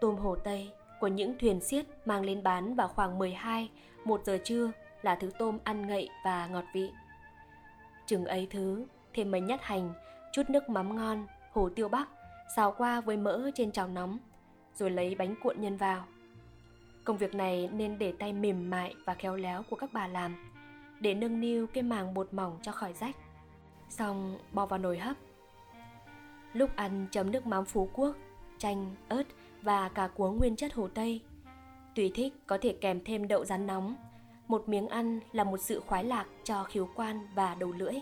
Tôm 0.01 0.15
hồ 0.15 0.36
Tây 0.36 0.72
của 1.00 1.08
những 1.08 1.36
thuyền 1.39 1.62
xiết 1.62 1.86
mang 2.06 2.25
lên 2.25 2.44
bán 2.44 2.75
vào 2.75 2.88
khoảng 2.88 3.17
12, 3.17 3.70
1 4.06 4.22
giờ 4.25 4.38
trưa 4.44 4.72
là 5.01 5.15
thứ 5.15 5.32
tôm 5.39 5.60
ăn 5.63 5.88
ngậy 5.88 6.10
và 6.25 6.48
ngọt 6.48 6.65
vị. 6.74 6.91
Chừng 8.06 8.25
ấy 8.25 8.48
thứ, 8.51 8.86
thêm 9.13 9.32
mấy 9.32 9.41
nhát 9.41 9.62
hành, 9.63 9.93
chút 10.32 10.43
nước 10.50 10.69
mắm 10.69 10.95
ngon, 10.95 11.28
hồ 11.52 11.69
tiêu 11.76 11.89
bắc 11.89 12.08
xào 12.56 12.71
qua 12.78 13.02
với 13.02 13.17
mỡ 13.17 13.52
trên 13.56 13.71
chảo 13.71 13.88
nóng, 13.88 14.17
rồi 14.76 14.89
lấy 14.89 15.15
bánh 15.15 15.36
cuộn 15.43 15.62
nhân 15.62 15.78
vào. 15.78 16.06
Công 17.08 17.17
việc 17.17 17.36
này 17.36 17.70
nên 17.74 17.98
để 17.98 18.12
tay 18.12 18.34
mềm 18.34 18.70
mại 18.70 18.96
và 19.06 19.13
khéo 19.13 19.36
léo 19.36 19.63
của 19.70 19.76
các 19.76 19.89
bà 19.93 20.08
làm, 20.08 20.36
để 21.00 21.13
nâng 21.13 21.39
niu 21.39 21.67
cái 21.67 21.84
màng 21.84 22.13
bột 22.13 22.34
mỏng 22.34 22.60
cho 22.62 22.72
khỏi 22.72 22.93
rách. 22.93 23.15
Xong 23.89 24.38
bỏ 24.52 24.65
vào 24.65 24.80
nồi 24.80 24.98
hấp. 24.98 25.17
Lúc 26.54 26.76
ăn 26.76 27.08
chấm 27.12 27.32
nước 27.32 27.46
mắm 27.46 27.65
Phú 27.65 27.89
Quốc, 27.93 28.15
chanh, 28.58 28.96
ớt 29.10 29.24
và 29.62 29.89
cà 29.89 30.08
cuống 30.08 30.38
nguyên 30.38 30.56
chất 30.56 30.74
Hồ 30.74 30.88
Tây. 30.88 31.22
Tùy 31.96 32.12
thích 32.15 32.34
có 32.48 32.58
thể 32.62 32.78
kèm 32.82 33.04
thêm 33.06 33.28
đậu 33.28 33.46
rán 33.46 33.67
nóng. 33.67 33.96
Một 34.48 34.70
miếng 34.70 34.88
ăn 34.88 35.20
là 35.32 35.43
một 35.43 35.58
sự 35.58 35.82
khoái 35.88 36.04
lạc 36.04 36.26
cho 36.43 36.63
khiếu 36.63 36.89
quan 36.96 37.28
và 37.36 37.56
đầu 37.56 37.72
lưỡi. 37.72 37.93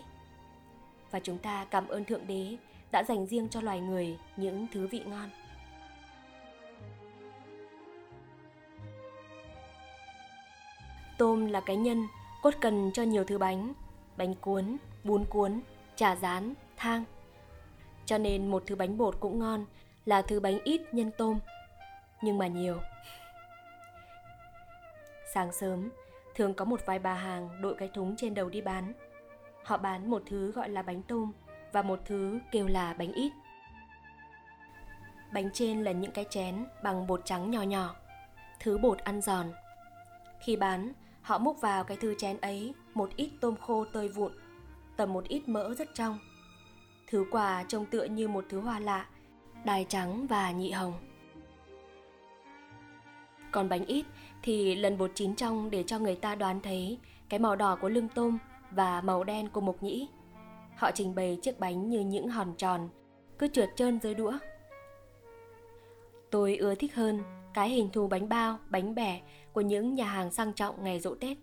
Và 1.10 1.20
chúng 1.20 1.38
ta 1.38 1.64
cảm 1.64 1.88
ơn 1.88 2.04
Thượng 2.04 2.26
Đế 2.26 2.56
đã 2.92 3.04
dành 3.08 3.26
riêng 3.26 3.48
cho 3.48 3.60
loài 3.60 3.80
người 3.80 4.18
những 4.36 4.66
thứ 4.72 4.86
vị 4.86 5.02
ngon. 5.06 5.30
Tôm 11.18 11.46
là 11.46 11.60
cái 11.60 11.76
nhân, 11.76 12.06
cốt 12.42 12.54
cần 12.60 12.90
cho 12.94 13.02
nhiều 13.02 13.24
thứ 13.24 13.38
bánh, 13.38 13.72
bánh 14.16 14.34
cuốn, 14.34 14.76
bún 15.04 15.24
cuốn, 15.24 15.60
chả 15.96 16.16
rán, 16.16 16.54
thang. 16.76 17.04
Cho 18.06 18.18
nên 18.18 18.46
một 18.46 18.62
thứ 18.66 18.76
bánh 18.76 18.98
bột 18.98 19.16
cũng 19.20 19.38
ngon 19.38 19.64
là 20.04 20.22
thứ 20.22 20.40
bánh 20.40 20.58
ít 20.64 20.94
nhân 20.94 21.10
tôm, 21.18 21.38
nhưng 22.22 22.38
mà 22.38 22.46
nhiều. 22.46 22.78
Sáng 25.34 25.52
sớm, 25.52 25.90
thường 26.34 26.54
có 26.54 26.64
một 26.64 26.80
vài 26.86 26.98
bà 26.98 27.14
hàng 27.14 27.48
đội 27.60 27.74
cái 27.78 27.90
thúng 27.94 28.16
trên 28.16 28.34
đầu 28.34 28.48
đi 28.48 28.60
bán. 28.60 28.92
Họ 29.64 29.76
bán 29.76 30.10
một 30.10 30.22
thứ 30.26 30.52
gọi 30.52 30.68
là 30.68 30.82
bánh 30.82 31.02
tôm 31.02 31.32
và 31.72 31.82
một 31.82 32.00
thứ 32.04 32.38
kêu 32.52 32.66
là 32.66 32.94
bánh 32.94 33.12
ít. 33.12 33.32
Bánh 35.32 35.50
trên 35.52 35.84
là 35.84 35.92
những 35.92 36.12
cái 36.12 36.24
chén 36.30 36.66
bằng 36.82 37.06
bột 37.06 37.20
trắng 37.24 37.50
nhỏ 37.50 37.62
nhỏ, 37.62 37.94
thứ 38.60 38.78
bột 38.78 38.98
ăn 38.98 39.20
giòn. 39.20 39.52
Khi 40.40 40.56
bán, 40.56 40.92
họ 41.26 41.38
múc 41.38 41.60
vào 41.60 41.84
cái 41.84 41.96
thư 41.96 42.14
chén 42.14 42.36
ấy 42.40 42.74
một 42.94 43.10
ít 43.16 43.30
tôm 43.40 43.56
khô 43.56 43.84
tơi 43.84 44.08
vụn, 44.08 44.32
tầm 44.96 45.12
một 45.12 45.28
ít 45.28 45.48
mỡ 45.48 45.74
rất 45.74 45.94
trong. 45.94 46.18
Thứ 47.06 47.26
quà 47.30 47.64
trông 47.68 47.86
tựa 47.86 48.04
như 48.04 48.28
một 48.28 48.44
thứ 48.48 48.60
hoa 48.60 48.78
lạ, 48.78 49.06
đài 49.64 49.86
trắng 49.88 50.26
và 50.26 50.50
nhị 50.50 50.70
hồng. 50.70 50.92
Còn 53.52 53.68
bánh 53.68 53.86
ít 53.86 54.06
thì 54.42 54.74
lần 54.74 54.98
bột 54.98 55.10
chín 55.14 55.34
trong 55.34 55.70
để 55.70 55.82
cho 55.82 55.98
người 55.98 56.14
ta 56.14 56.34
đoán 56.34 56.60
thấy 56.60 56.98
cái 57.28 57.40
màu 57.40 57.56
đỏ 57.56 57.76
của 57.80 57.88
lưng 57.88 58.08
tôm 58.14 58.38
và 58.70 59.00
màu 59.00 59.24
đen 59.24 59.48
của 59.48 59.60
mộc 59.60 59.82
nhĩ. 59.82 60.08
Họ 60.76 60.90
trình 60.90 61.14
bày 61.14 61.38
chiếc 61.42 61.60
bánh 61.60 61.90
như 61.90 62.00
những 62.00 62.28
hòn 62.28 62.54
tròn, 62.56 62.88
cứ 63.38 63.48
trượt 63.48 63.70
trơn 63.76 64.00
dưới 64.00 64.14
đũa. 64.14 64.32
Tôi 66.30 66.56
ưa 66.56 66.74
thích 66.74 66.94
hơn 66.94 67.22
cái 67.54 67.68
hình 67.68 67.90
thù 67.92 68.08
bánh 68.08 68.28
bao, 68.28 68.58
bánh 68.70 68.94
bẻ 68.94 69.20
của 69.56 69.62
những 69.62 69.94
nhà 69.94 70.04
hàng 70.04 70.30
sang 70.30 70.52
trọng 70.52 70.84
ngày 70.84 71.00
rộ 71.00 71.14
Tết. 71.14 71.38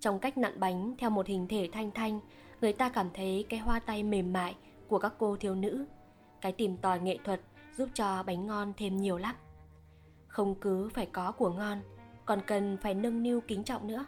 Trong 0.00 0.18
cách 0.18 0.38
nặn 0.38 0.60
bánh 0.60 0.94
theo 0.98 1.10
một 1.10 1.26
hình 1.26 1.48
thể 1.48 1.68
thanh 1.72 1.90
thanh, 1.90 2.20
người 2.60 2.72
ta 2.72 2.88
cảm 2.88 3.10
thấy 3.14 3.46
cái 3.48 3.60
hoa 3.60 3.80
tay 3.80 4.02
mềm 4.02 4.32
mại 4.32 4.56
của 4.88 4.98
các 4.98 5.12
cô 5.18 5.36
thiếu 5.36 5.54
nữ. 5.54 5.84
Cái 6.40 6.52
tìm 6.52 6.76
tòi 6.76 7.00
nghệ 7.00 7.18
thuật 7.24 7.40
giúp 7.76 7.88
cho 7.94 8.22
bánh 8.22 8.46
ngon 8.46 8.72
thêm 8.76 8.96
nhiều 8.96 9.18
lắm. 9.18 9.34
Không 10.26 10.54
cứ 10.54 10.88
phải 10.88 11.06
có 11.06 11.32
của 11.32 11.50
ngon, 11.52 11.78
còn 12.24 12.40
cần 12.46 12.76
phải 12.76 12.94
nâng 12.94 13.22
niu 13.22 13.40
kính 13.40 13.64
trọng 13.64 13.86
nữa. 13.86 14.06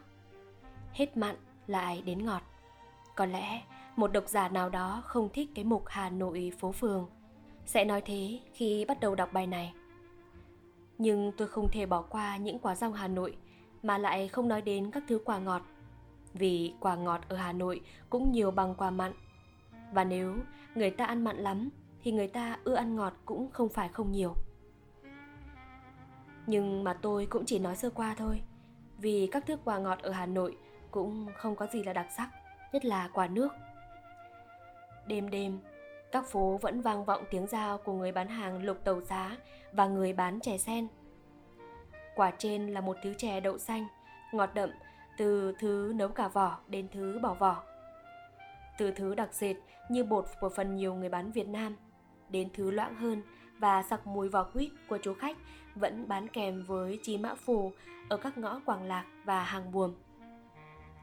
Hết 0.92 1.16
mặn 1.16 1.36
lại 1.66 2.02
đến 2.02 2.24
ngọt. 2.24 2.42
Có 3.14 3.26
lẽ 3.26 3.62
một 3.96 4.12
độc 4.12 4.28
giả 4.28 4.48
nào 4.48 4.68
đó 4.68 5.02
không 5.04 5.28
thích 5.32 5.48
cái 5.54 5.64
mục 5.64 5.82
Hà 5.86 6.10
Nội 6.10 6.52
phố 6.58 6.72
phường 6.72 7.08
sẽ 7.66 7.84
nói 7.84 8.00
thế 8.00 8.40
khi 8.52 8.84
bắt 8.84 9.00
đầu 9.00 9.14
đọc 9.14 9.32
bài 9.32 9.46
này. 9.46 9.74
Nhưng 10.98 11.32
tôi 11.36 11.48
không 11.48 11.68
thể 11.72 11.86
bỏ 11.86 12.02
qua 12.02 12.36
những 12.36 12.58
quả 12.58 12.74
rong 12.74 12.92
Hà 12.92 13.08
Nội 13.08 13.36
mà 13.82 13.98
lại 13.98 14.28
không 14.28 14.48
nói 14.48 14.62
đến 14.62 14.90
các 14.90 15.02
thứ 15.08 15.20
quả 15.24 15.38
ngọt. 15.38 15.62
Vì 16.32 16.74
quả 16.80 16.96
ngọt 16.96 17.20
ở 17.28 17.36
Hà 17.36 17.52
Nội 17.52 17.80
cũng 18.10 18.32
nhiều 18.32 18.50
bằng 18.50 18.74
quả 18.74 18.90
mặn. 18.90 19.12
Và 19.92 20.04
nếu 20.04 20.36
người 20.74 20.90
ta 20.90 21.04
ăn 21.04 21.24
mặn 21.24 21.36
lắm 21.36 21.70
thì 22.02 22.12
người 22.12 22.28
ta 22.28 22.58
ưa 22.64 22.74
ăn 22.74 22.96
ngọt 22.96 23.12
cũng 23.24 23.50
không 23.52 23.68
phải 23.68 23.88
không 23.88 24.12
nhiều. 24.12 24.34
Nhưng 26.46 26.84
mà 26.84 26.94
tôi 26.94 27.26
cũng 27.26 27.44
chỉ 27.46 27.58
nói 27.58 27.76
sơ 27.76 27.90
qua 27.90 28.14
thôi, 28.18 28.42
vì 28.98 29.28
các 29.32 29.46
thức 29.46 29.60
quà 29.64 29.78
ngọt 29.78 29.98
ở 30.02 30.10
Hà 30.10 30.26
Nội 30.26 30.56
cũng 30.90 31.26
không 31.36 31.56
có 31.56 31.66
gì 31.66 31.82
là 31.82 31.92
đặc 31.92 32.06
sắc, 32.16 32.30
nhất 32.72 32.84
là 32.84 33.08
quả 33.12 33.26
nước. 33.26 33.48
Đêm 35.06 35.30
đêm, 35.30 35.58
các 36.12 36.26
phố 36.26 36.58
vẫn 36.62 36.80
vang 36.80 37.04
vọng 37.04 37.24
tiếng 37.30 37.46
giao 37.46 37.78
của 37.78 37.92
người 37.92 38.12
bán 38.12 38.28
hàng 38.28 38.64
lục 38.64 38.84
tàu 38.84 39.00
giá 39.00 39.36
và 39.72 39.86
người 39.86 40.12
bán 40.12 40.40
chè 40.40 40.58
sen. 40.58 40.88
Quả 42.14 42.30
trên 42.38 42.68
là 42.68 42.80
một 42.80 42.96
thứ 43.02 43.14
chè 43.14 43.40
đậu 43.40 43.58
xanh, 43.58 43.86
ngọt 44.32 44.50
đậm 44.54 44.70
từ 45.16 45.54
thứ 45.58 45.92
nấu 45.96 46.08
cả 46.08 46.28
vỏ 46.28 46.58
đến 46.68 46.88
thứ 46.92 47.18
bỏ 47.22 47.34
vỏ. 47.34 47.62
Từ 48.78 48.90
thứ 48.90 49.14
đặc 49.14 49.34
dệt 49.34 49.54
như 49.88 50.04
bột 50.04 50.24
của 50.40 50.48
phần 50.48 50.76
nhiều 50.76 50.94
người 50.94 51.08
bán 51.08 51.32
Việt 51.32 51.48
Nam 51.48 51.76
đến 52.28 52.48
thứ 52.54 52.70
loãng 52.70 52.94
hơn 52.94 53.22
và 53.58 53.82
sặc 53.82 54.06
mùi 54.06 54.28
vỏ 54.28 54.44
quýt 54.44 54.70
của 54.88 54.98
chú 55.02 55.14
khách 55.14 55.36
vẫn 55.74 56.08
bán 56.08 56.28
kèm 56.28 56.64
với 56.64 56.98
chi 57.02 57.18
mã 57.18 57.34
phù 57.34 57.72
ở 58.08 58.16
các 58.16 58.38
ngõ 58.38 58.60
Quảng 58.66 58.82
Lạc 58.82 59.04
và 59.24 59.42
hàng 59.42 59.72
buồm. 59.72 59.94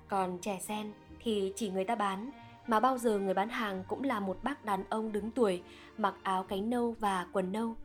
Còn 0.07 0.37
chè 0.41 0.59
sen 0.59 0.93
thì 1.19 1.53
chỉ 1.55 1.71
người 1.71 1.85
ta 1.85 1.95
bán 1.95 2.31
mà 2.67 2.79
bao 2.79 2.97
giờ 2.97 3.19
người 3.19 3.33
bán 3.33 3.49
hàng 3.49 3.83
cũng 3.87 4.03
là 4.03 4.19
một 4.19 4.37
bác 4.43 4.65
đàn 4.65 4.83
ông 4.89 5.11
đứng 5.11 5.31
tuổi, 5.31 5.63
mặc 5.97 6.15
áo 6.23 6.43
cánh 6.43 6.69
nâu 6.69 6.95
và 6.99 7.25
quần 7.33 7.51
nâu. 7.51 7.75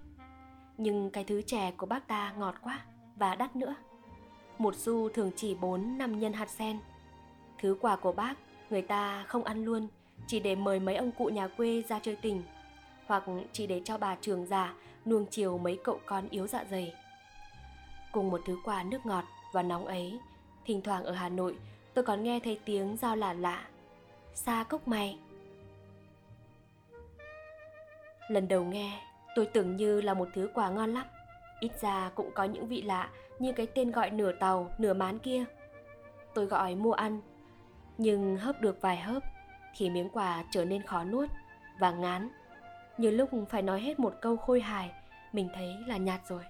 Nhưng 0.77 1.11
cái 1.11 1.25
thứ 1.25 1.43
chè 1.43 1.71
của 1.71 1.87
bác 1.87 2.07
ta 2.07 2.33
ngọt 2.39 2.55
quá 2.63 2.81
và 3.17 3.35
đắt 3.35 3.57
nữa. 3.57 3.75
Một 4.59 4.77
xu 4.77 5.09
thường 5.09 5.31
chỉ 5.37 5.55
4 5.55 5.99
năm 5.99 6.21
nhân 6.21 6.33
hạt 6.33 6.51
sen. 6.51 6.79
Thứ 7.59 7.77
quà 7.81 7.97
của 7.97 8.13
bác 8.13 8.35
người 8.71 8.83
ta 8.83 9.25
không 9.29 9.45
ăn 9.45 9.65
luôn, 9.65 9.89
chỉ 10.27 10.41
để 10.41 10.55
mời 10.55 10.81
mấy 10.81 10.97
ông 10.97 11.11
cụ 11.13 11.25
nhà 11.25 11.49
quê 11.49 11.83
ra 11.89 11.99
chơi 11.99 12.17
tình, 12.17 12.43
hoặc 13.07 13.25
chỉ 13.53 13.67
để 13.67 13.83
cho 13.85 13.99
bà 13.99 14.17
trường 14.21 14.47
già 14.47 14.75
nuông 15.07 15.27
chiều 15.31 15.59
mấy 15.59 15.79
cậu 15.85 16.01
con 16.07 16.29
yếu 16.29 16.47
dạ 16.47 16.65
dày. 16.71 16.95
Cùng 18.13 18.31
một 18.31 18.41
thứ 18.47 18.59
quà 18.65 18.83
nước 18.83 19.07
ngọt 19.07 19.25
và 19.53 19.63
nóng 19.63 19.87
ấy, 19.87 20.19
thỉnh 20.65 20.83
thoảng 20.83 21.05
ở 21.05 21.13
Hà 21.13 21.29
Nội 21.29 21.57
tôi 21.95 22.05
còn 22.05 22.23
nghe 22.23 22.41
thấy 22.41 22.61
tiếng 22.65 22.97
giao 22.97 23.17
lạ 23.17 23.33
lạ 23.33 23.65
xa 24.39 24.65
cốc 24.69 24.89
mày. 24.89 25.19
Lần 28.29 28.49
đầu 28.49 28.65
nghe, 28.65 29.03
tôi 29.35 29.47
tưởng 29.47 29.77
như 29.77 30.01
là 30.01 30.15
một 30.15 30.29
thứ 30.35 30.51
quà 30.55 30.71
ngon 30.71 30.95
lắm. 30.95 31.07
Ít 31.61 31.81
ra 31.81 32.11
cũng 32.15 32.31
có 32.35 32.45
những 32.45 32.67
vị 32.67 32.83
lạ 32.83 33.11
như 33.39 33.53
cái 33.53 33.67
tên 33.67 33.91
gọi 33.91 34.11
nửa 34.11 34.33
tàu, 34.33 34.71
nửa 34.79 34.95
mán 34.95 35.19
kia. 35.19 35.45
Tôi 36.35 36.47
gọi 36.47 36.75
mua 36.75 36.93
ăn, 36.93 37.21
nhưng 37.99 38.37
hớp 38.37 38.61
được 38.61 38.81
vài 38.81 38.97
hớp 38.97 39.23
thì 39.77 39.91
miếng 39.91 40.11
quà 40.11 40.45
trở 40.51 40.65
nên 40.65 40.83
khó 40.83 41.05
nuốt 41.05 41.31
và 41.79 41.91
ngán. 41.91 42.29
Như 42.99 43.11
lúc 43.11 43.31
phải 43.51 43.63
nói 43.63 43.81
hết 43.81 44.01
một 44.01 44.15
câu 44.21 44.37
khôi 44.37 44.61
hài, 44.61 44.91
mình 45.33 45.49
thấy 45.55 45.75
là 45.87 45.97
nhạt 45.97 46.21
rồi. 46.29 46.43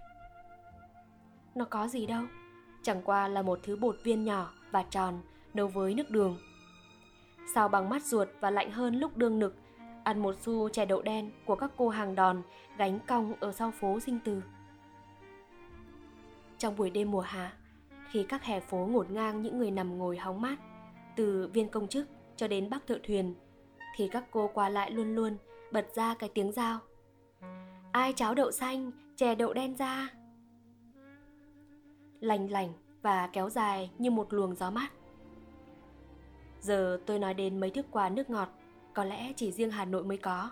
Nó 1.55 1.65
có 1.65 1.89
gì 1.89 2.07
đâu, 2.07 2.23
chẳng 2.83 3.03
qua 3.03 3.29
là 3.29 3.43
một 3.43 3.59
thứ 3.63 3.77
bột 3.77 3.97
viên 4.05 4.25
nhỏ 4.25 4.53
và 4.71 4.83
tròn, 4.83 5.21
nấu 5.55 5.69
với 5.69 5.95
nước 5.95 6.11
đường 6.11 6.39
sao 7.55 7.69
bằng 7.69 7.89
mắt 7.89 8.03
ruột 8.03 8.29
và 8.41 8.51
lạnh 8.51 8.71
hơn 8.71 8.95
lúc 8.95 9.17
đương 9.17 9.39
nực. 9.39 9.57
Ăn 10.05 10.19
một 10.23 10.35
xu 10.41 10.69
chè 10.69 10.85
đậu 10.85 11.03
đen 11.03 11.31
của 11.47 11.55
các 11.55 11.71
cô 11.77 11.89
hàng 11.89 12.15
đòn, 12.15 12.43
gánh 12.77 12.99
cong 13.07 13.35
ở 13.41 13.53
sau 13.53 13.71
phố 13.71 14.01
sinh 14.01 14.19
từ. 14.25 14.43
Trong 16.59 16.77
buổi 16.77 16.91
đêm 16.91 17.11
mùa 17.11 17.21
hạ, 17.21 17.53
khi 18.11 18.27
các 18.29 18.45
hè 18.45 18.61
phố 18.61 18.77
ngổn 18.91 19.07
ngang 19.11 19.43
những 19.43 19.59
người 19.59 19.71
nằm 19.71 19.99
ngồi 19.99 20.17
hóng 20.17 20.41
mát, 20.41 20.57
từ 21.17 21.51
viên 21.53 21.69
công 21.69 21.89
chức 21.89 22.09
cho 22.37 22.49
đến 22.49 22.71
bác 22.71 22.87
thợ 22.87 22.99
thuyền, 23.07 23.35
thì 23.97 24.09
các 24.09 24.25
cô 24.31 24.51
qua 24.55 24.69
lại 24.69 24.91
luôn 24.91 25.15
luôn, 25.15 25.37
bật 25.73 25.87
ra 25.95 26.15
cái 26.15 26.31
tiếng 26.35 26.53
giao. 26.53 26.79
Ai 27.93 28.13
cháo 28.13 28.35
đậu 28.35 28.51
xanh, 28.51 28.91
chè 29.17 29.35
đậu 29.35 29.53
đen 29.53 29.77
ra? 29.77 30.09
Lành 32.21 32.51
lành 32.51 32.73
và 33.03 33.27
kéo 33.33 33.51
dài 33.51 33.91
như 33.99 34.11
một 34.11 34.33
luồng 34.33 34.55
gió 34.55 34.71
mát. 34.71 34.89
Giờ 36.61 37.01
tôi 37.07 37.19
nói 37.19 37.35
đến 37.35 37.61
mấy 37.61 37.71
thức 37.71 37.87
quà 37.91 38.09
nước 38.09 38.31
ngọt, 38.31 38.49
có 38.95 39.05
lẽ 39.05 39.33
chỉ 39.37 39.53
riêng 39.53 39.71
Hà 39.71 39.85
Nội 39.85 40.05
mới 40.05 40.17
có. 40.17 40.51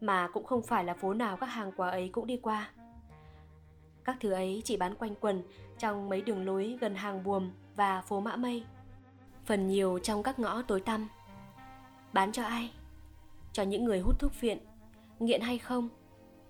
Mà 0.00 0.28
cũng 0.32 0.44
không 0.44 0.62
phải 0.62 0.84
là 0.84 0.94
phố 0.94 1.14
nào 1.14 1.36
các 1.36 1.46
hàng 1.46 1.72
quà 1.76 1.90
ấy 1.90 2.08
cũng 2.08 2.26
đi 2.26 2.36
qua. 2.36 2.70
Các 4.04 4.16
thứ 4.20 4.32
ấy 4.32 4.62
chỉ 4.64 4.76
bán 4.76 4.94
quanh 4.94 5.14
quần 5.14 5.42
trong 5.78 6.08
mấy 6.08 6.20
đường 6.20 6.46
lối 6.46 6.78
gần 6.80 6.94
hàng 6.94 7.24
buồm 7.24 7.50
và 7.76 8.02
phố 8.02 8.20
Mã 8.20 8.36
Mây. 8.36 8.64
Phần 9.44 9.68
nhiều 9.68 9.98
trong 9.98 10.22
các 10.22 10.38
ngõ 10.38 10.62
tối 10.62 10.80
tăm. 10.80 11.08
Bán 12.12 12.32
cho 12.32 12.42
ai? 12.44 12.72
Cho 13.52 13.62
những 13.62 13.84
người 13.84 14.00
hút 14.00 14.18
thuốc 14.18 14.32
phiện, 14.32 14.58
nghiện 15.18 15.40
hay 15.40 15.58
không? 15.58 15.88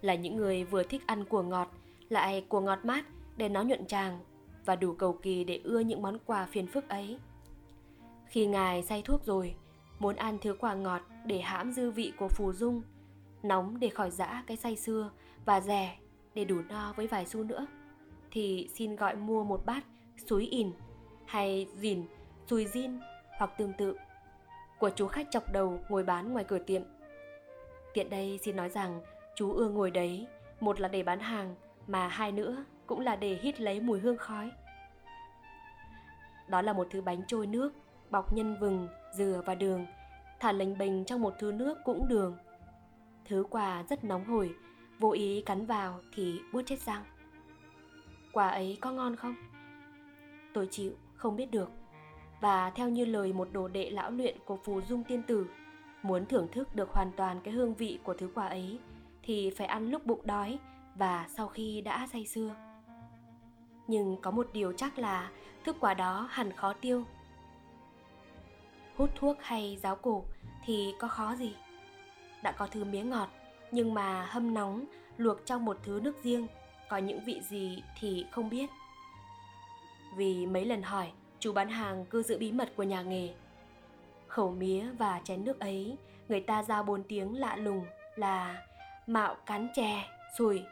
Là 0.00 0.14
những 0.14 0.36
người 0.36 0.64
vừa 0.64 0.82
thích 0.82 1.02
ăn 1.06 1.24
của 1.24 1.42
ngọt, 1.42 1.70
lại 2.08 2.44
của 2.48 2.60
ngọt 2.60 2.78
mát 2.82 3.04
để 3.36 3.48
nó 3.48 3.62
nhuận 3.62 3.86
tràng 3.86 4.20
và 4.64 4.76
đủ 4.76 4.94
cầu 4.94 5.18
kỳ 5.22 5.44
để 5.44 5.60
ưa 5.64 5.80
những 5.80 6.02
món 6.02 6.18
quà 6.26 6.46
phiền 6.46 6.66
phức 6.66 6.88
ấy. 6.88 7.18
Khi 8.32 8.46
ngài 8.46 8.82
say 8.82 9.02
thuốc 9.02 9.24
rồi, 9.24 9.54
muốn 9.98 10.16
ăn 10.16 10.38
thứ 10.42 10.54
quà 10.60 10.74
ngọt 10.74 11.02
để 11.24 11.40
hãm 11.40 11.72
dư 11.72 11.90
vị 11.90 12.12
của 12.18 12.28
phù 12.28 12.52
dung, 12.52 12.82
nóng 13.42 13.80
để 13.80 13.88
khỏi 13.88 14.10
dã 14.10 14.44
cái 14.46 14.56
say 14.56 14.76
xưa 14.76 15.10
và 15.44 15.60
rẻ 15.60 15.98
để 16.34 16.44
đủ 16.44 16.60
no 16.68 16.92
với 16.96 17.06
vài 17.06 17.26
xu 17.26 17.44
nữa, 17.44 17.66
thì 18.30 18.68
xin 18.74 18.96
gọi 18.96 19.16
mua 19.16 19.44
một 19.44 19.66
bát 19.66 19.84
suối 20.26 20.46
ỉn 20.46 20.72
hay 21.26 21.66
dìn, 21.76 22.04
sùi 22.46 22.64
zin 22.64 22.98
hoặc 23.38 23.50
tương 23.58 23.72
tự 23.72 23.96
của 24.78 24.90
chú 24.90 25.06
khách 25.06 25.26
chọc 25.30 25.52
đầu 25.52 25.78
ngồi 25.88 26.04
bán 26.04 26.32
ngoài 26.32 26.44
cửa 26.44 26.58
tiệm. 26.58 26.82
Tiện 27.94 28.10
đây 28.10 28.38
xin 28.42 28.56
nói 28.56 28.68
rằng 28.68 29.00
chú 29.36 29.52
ưa 29.52 29.68
ngồi 29.68 29.90
đấy, 29.90 30.26
một 30.60 30.80
là 30.80 30.88
để 30.88 31.02
bán 31.02 31.20
hàng 31.20 31.54
mà 31.86 32.08
hai 32.08 32.32
nữa 32.32 32.64
cũng 32.86 33.00
là 33.00 33.16
để 33.16 33.38
hít 33.42 33.60
lấy 33.60 33.80
mùi 33.80 34.00
hương 34.00 34.16
khói. 34.16 34.50
Đó 36.48 36.62
là 36.62 36.72
một 36.72 36.86
thứ 36.90 37.00
bánh 37.00 37.22
trôi 37.26 37.46
nước 37.46 37.72
bọc 38.12 38.32
nhân 38.32 38.56
vừng, 38.60 38.88
dừa 39.12 39.42
và 39.46 39.54
đường, 39.54 39.86
thả 40.40 40.52
lệnh 40.52 40.78
bình 40.78 41.04
trong 41.04 41.22
một 41.22 41.34
thứ 41.38 41.52
nước 41.52 41.78
cũng 41.84 42.08
đường. 42.08 42.36
Thứ 43.24 43.44
quà 43.50 43.82
rất 43.82 44.04
nóng 44.04 44.24
hổi, 44.24 44.54
vô 44.98 45.10
ý 45.10 45.42
cắn 45.46 45.66
vào 45.66 46.00
thì 46.14 46.40
buốt 46.52 46.62
chết 46.66 46.80
răng. 46.80 47.04
Quà 48.32 48.48
ấy 48.48 48.78
có 48.80 48.90
ngon 48.92 49.16
không? 49.16 49.34
Tôi 50.54 50.68
chịu, 50.70 50.92
không 51.14 51.36
biết 51.36 51.50
được. 51.50 51.70
Và 52.40 52.70
theo 52.70 52.88
như 52.88 53.04
lời 53.04 53.32
một 53.32 53.48
đồ 53.52 53.68
đệ 53.68 53.90
lão 53.90 54.10
luyện 54.10 54.36
của 54.44 54.56
phù 54.56 54.80
dung 54.80 55.04
tiên 55.04 55.22
tử, 55.22 55.46
muốn 56.02 56.26
thưởng 56.26 56.48
thức 56.52 56.76
được 56.76 56.90
hoàn 56.90 57.10
toàn 57.16 57.40
cái 57.44 57.54
hương 57.54 57.74
vị 57.74 57.98
của 58.04 58.14
thứ 58.14 58.30
quà 58.34 58.46
ấy 58.46 58.78
thì 59.22 59.50
phải 59.50 59.66
ăn 59.66 59.90
lúc 59.90 60.06
bụng 60.06 60.20
đói 60.24 60.58
và 60.94 61.26
sau 61.28 61.48
khi 61.48 61.80
đã 61.80 62.06
say 62.12 62.26
sưa. 62.26 62.54
Nhưng 63.88 64.16
có 64.22 64.30
một 64.30 64.46
điều 64.52 64.72
chắc 64.72 64.98
là 64.98 65.30
thức 65.64 65.76
quà 65.80 65.94
đó 65.94 66.28
hẳn 66.30 66.52
khó 66.52 66.72
tiêu 66.72 67.04
hút 68.96 69.10
thuốc 69.14 69.36
hay 69.40 69.78
giáo 69.82 69.96
cổ 69.96 70.24
thì 70.64 70.94
có 70.98 71.08
khó 71.08 71.34
gì? 71.34 71.54
Đã 72.42 72.52
có 72.52 72.66
thứ 72.66 72.84
mía 72.84 73.02
ngọt, 73.02 73.28
nhưng 73.70 73.94
mà 73.94 74.24
hâm 74.24 74.54
nóng, 74.54 74.84
luộc 75.16 75.46
trong 75.46 75.64
một 75.64 75.78
thứ 75.82 76.00
nước 76.02 76.16
riêng, 76.22 76.46
có 76.88 76.96
những 76.96 77.20
vị 77.24 77.40
gì 77.48 77.82
thì 78.00 78.26
không 78.30 78.50
biết. 78.50 78.70
Vì 80.16 80.46
mấy 80.46 80.64
lần 80.64 80.82
hỏi, 80.82 81.12
chú 81.38 81.52
bán 81.52 81.68
hàng 81.68 82.04
cứ 82.10 82.22
giữ 82.22 82.38
bí 82.38 82.52
mật 82.52 82.72
của 82.76 82.82
nhà 82.82 83.02
nghề. 83.02 83.34
Khẩu 84.26 84.50
mía 84.50 84.86
và 84.98 85.20
chén 85.24 85.44
nước 85.44 85.60
ấy, 85.60 85.96
người 86.28 86.40
ta 86.40 86.62
giao 86.62 86.82
bốn 86.82 87.02
tiếng 87.02 87.40
lạ 87.40 87.56
lùng 87.56 87.84
là 88.16 88.66
mạo 89.06 89.36
cán 89.46 89.68
chè, 89.74 90.04
sùi. 90.38 90.62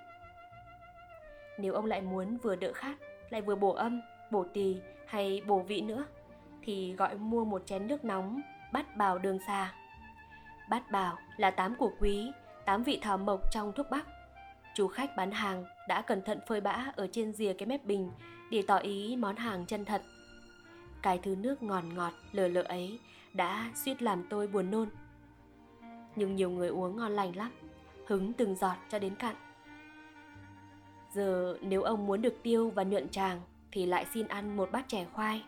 Nếu 1.58 1.74
ông 1.74 1.86
lại 1.86 2.00
muốn 2.00 2.36
vừa 2.36 2.56
đỡ 2.56 2.72
khát, 2.72 2.96
lại 3.30 3.40
vừa 3.40 3.54
bổ 3.54 3.72
âm, 3.72 4.00
bổ 4.30 4.44
tỳ 4.54 4.76
hay 5.06 5.42
bổ 5.46 5.58
vị 5.58 5.80
nữa 5.80 6.04
thì 6.62 6.92
gọi 6.92 7.18
mua 7.18 7.44
một 7.44 7.62
chén 7.66 7.86
nước 7.86 8.04
nóng, 8.04 8.40
bát 8.72 8.96
bào 8.96 9.18
đường 9.18 9.38
xa. 9.46 9.72
Bát 10.70 10.90
bào 10.90 11.18
là 11.36 11.50
tám 11.50 11.74
của 11.74 11.92
quý, 12.00 12.32
tám 12.64 12.82
vị 12.82 12.98
thảo 13.02 13.18
mộc 13.18 13.52
trong 13.52 13.72
thuốc 13.72 13.86
bắc. 13.90 14.06
Chú 14.74 14.88
khách 14.88 15.16
bán 15.16 15.30
hàng 15.30 15.64
đã 15.88 16.02
cẩn 16.02 16.22
thận 16.22 16.38
phơi 16.48 16.60
bã 16.60 16.92
ở 16.96 17.06
trên 17.12 17.32
rìa 17.32 17.52
cái 17.52 17.66
mép 17.66 17.84
bình 17.84 18.10
để 18.50 18.62
tỏ 18.66 18.76
ý 18.76 19.16
món 19.16 19.36
hàng 19.36 19.66
chân 19.66 19.84
thật. 19.84 20.02
Cái 21.02 21.18
thứ 21.22 21.36
nước 21.36 21.62
ngọt 21.62 21.84
ngọt 21.94 22.12
lờ 22.32 22.48
lợ 22.48 22.62
ấy 22.62 22.98
đã 23.32 23.70
suýt 23.74 24.02
làm 24.02 24.24
tôi 24.30 24.46
buồn 24.46 24.70
nôn. 24.70 24.88
Nhưng 26.16 26.36
nhiều 26.36 26.50
người 26.50 26.68
uống 26.68 26.96
ngon 26.96 27.12
lành 27.12 27.36
lắm, 27.36 27.50
hứng 28.06 28.32
từng 28.32 28.56
giọt 28.56 28.76
cho 28.88 28.98
đến 28.98 29.14
cạn. 29.14 29.36
Giờ 31.12 31.58
nếu 31.60 31.82
ông 31.82 32.06
muốn 32.06 32.22
được 32.22 32.34
tiêu 32.42 32.70
và 32.70 32.82
nhuận 32.82 33.08
tràng 33.08 33.40
thì 33.72 33.86
lại 33.86 34.06
xin 34.14 34.28
ăn 34.28 34.56
một 34.56 34.68
bát 34.72 34.88
chè 34.88 35.06
khoai 35.12 35.44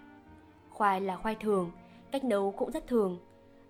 Khoai 0.74 1.00
là 1.00 1.16
khoai 1.16 1.34
thường, 1.34 1.70
cách 2.10 2.24
nấu 2.24 2.50
cũng 2.50 2.70
rất 2.70 2.86
thường, 2.86 3.18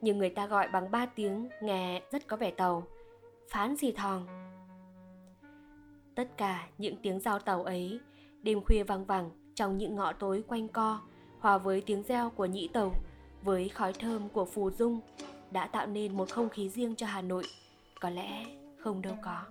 nhưng 0.00 0.18
người 0.18 0.30
ta 0.30 0.46
gọi 0.46 0.68
bằng 0.68 0.90
ba 0.90 1.06
tiếng 1.06 1.48
nghe 1.62 2.02
rất 2.10 2.26
có 2.26 2.36
vẻ 2.36 2.50
tàu. 2.50 2.86
Phán 3.48 3.76
gì 3.76 3.92
thòng. 3.92 4.26
Tất 6.14 6.36
cả 6.36 6.68
những 6.78 6.96
tiếng 7.02 7.20
giao 7.20 7.38
tàu 7.38 7.62
ấy, 7.62 8.00
đêm 8.42 8.60
khuya 8.64 8.82
vang 8.82 9.04
vẳng 9.04 9.30
trong 9.54 9.78
những 9.78 9.94
ngõ 9.94 10.12
tối 10.12 10.44
quanh 10.48 10.68
co, 10.68 11.00
hòa 11.38 11.58
với 11.58 11.80
tiếng 11.80 12.02
reo 12.02 12.30
của 12.30 12.46
nhĩ 12.46 12.68
tàu, 12.68 12.92
với 13.42 13.68
khói 13.68 13.92
thơm 13.92 14.28
của 14.28 14.44
phù 14.44 14.70
dung, 14.70 15.00
đã 15.50 15.66
tạo 15.66 15.86
nên 15.86 16.16
một 16.16 16.30
không 16.30 16.48
khí 16.48 16.68
riêng 16.68 16.94
cho 16.96 17.06
Hà 17.06 17.22
Nội. 17.22 17.44
Có 18.00 18.10
lẽ 18.10 18.44
không 18.78 19.02
đâu 19.02 19.14
có. 19.24 19.42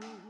Come. 0.00 0.23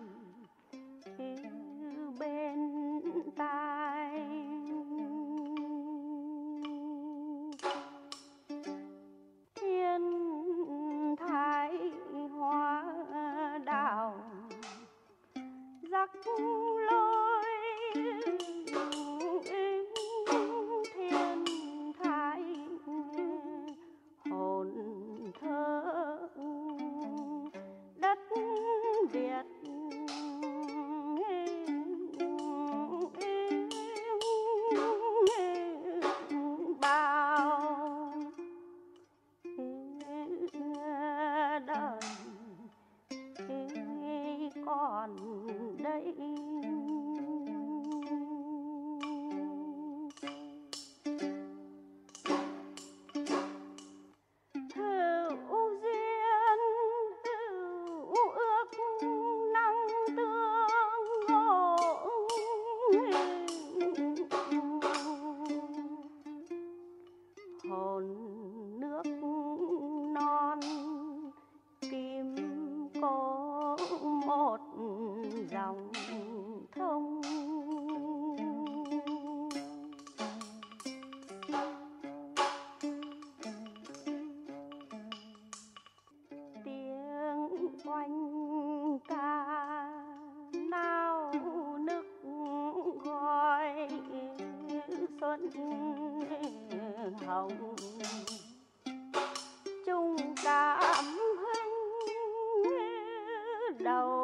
Đầu 103.81 104.24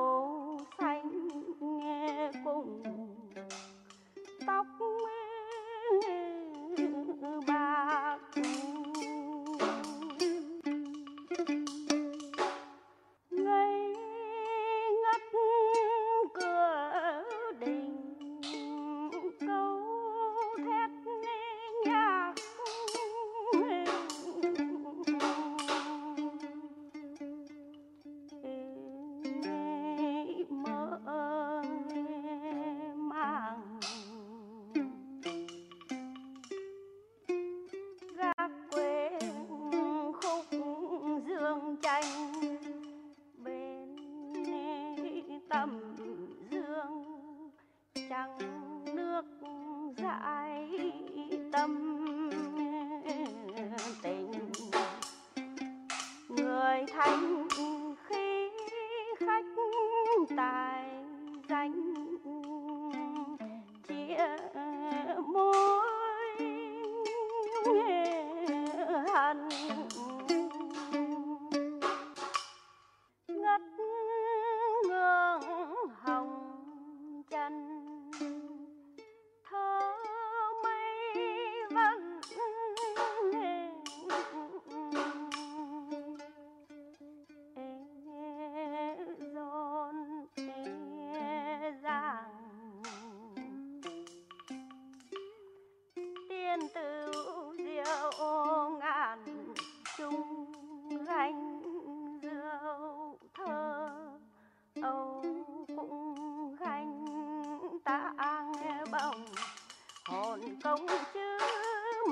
công 110.65 110.87
chứ, 111.15 111.39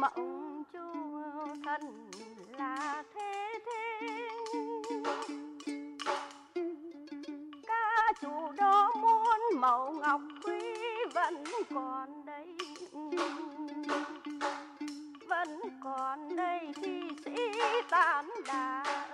mộng 0.01 0.63
chu 0.73 0.81
thần 1.65 2.11
là 2.59 3.03
thế 3.15 3.59
thế. 3.67 4.29
Ca 7.67 8.13
chủ 8.21 8.53
đó 8.57 8.93
muốn 8.95 9.61
màu 9.61 9.93
ngọc 9.93 10.21
quý 10.45 10.61
vẫn 11.15 11.45
còn 11.75 12.25
đây. 12.27 12.47
Vẫn 15.29 15.61
còn 15.85 16.37
đây 16.37 16.61
khi 16.83 17.03
sĩ 17.25 17.53
tán 17.91 18.31
đàn. 18.47 19.08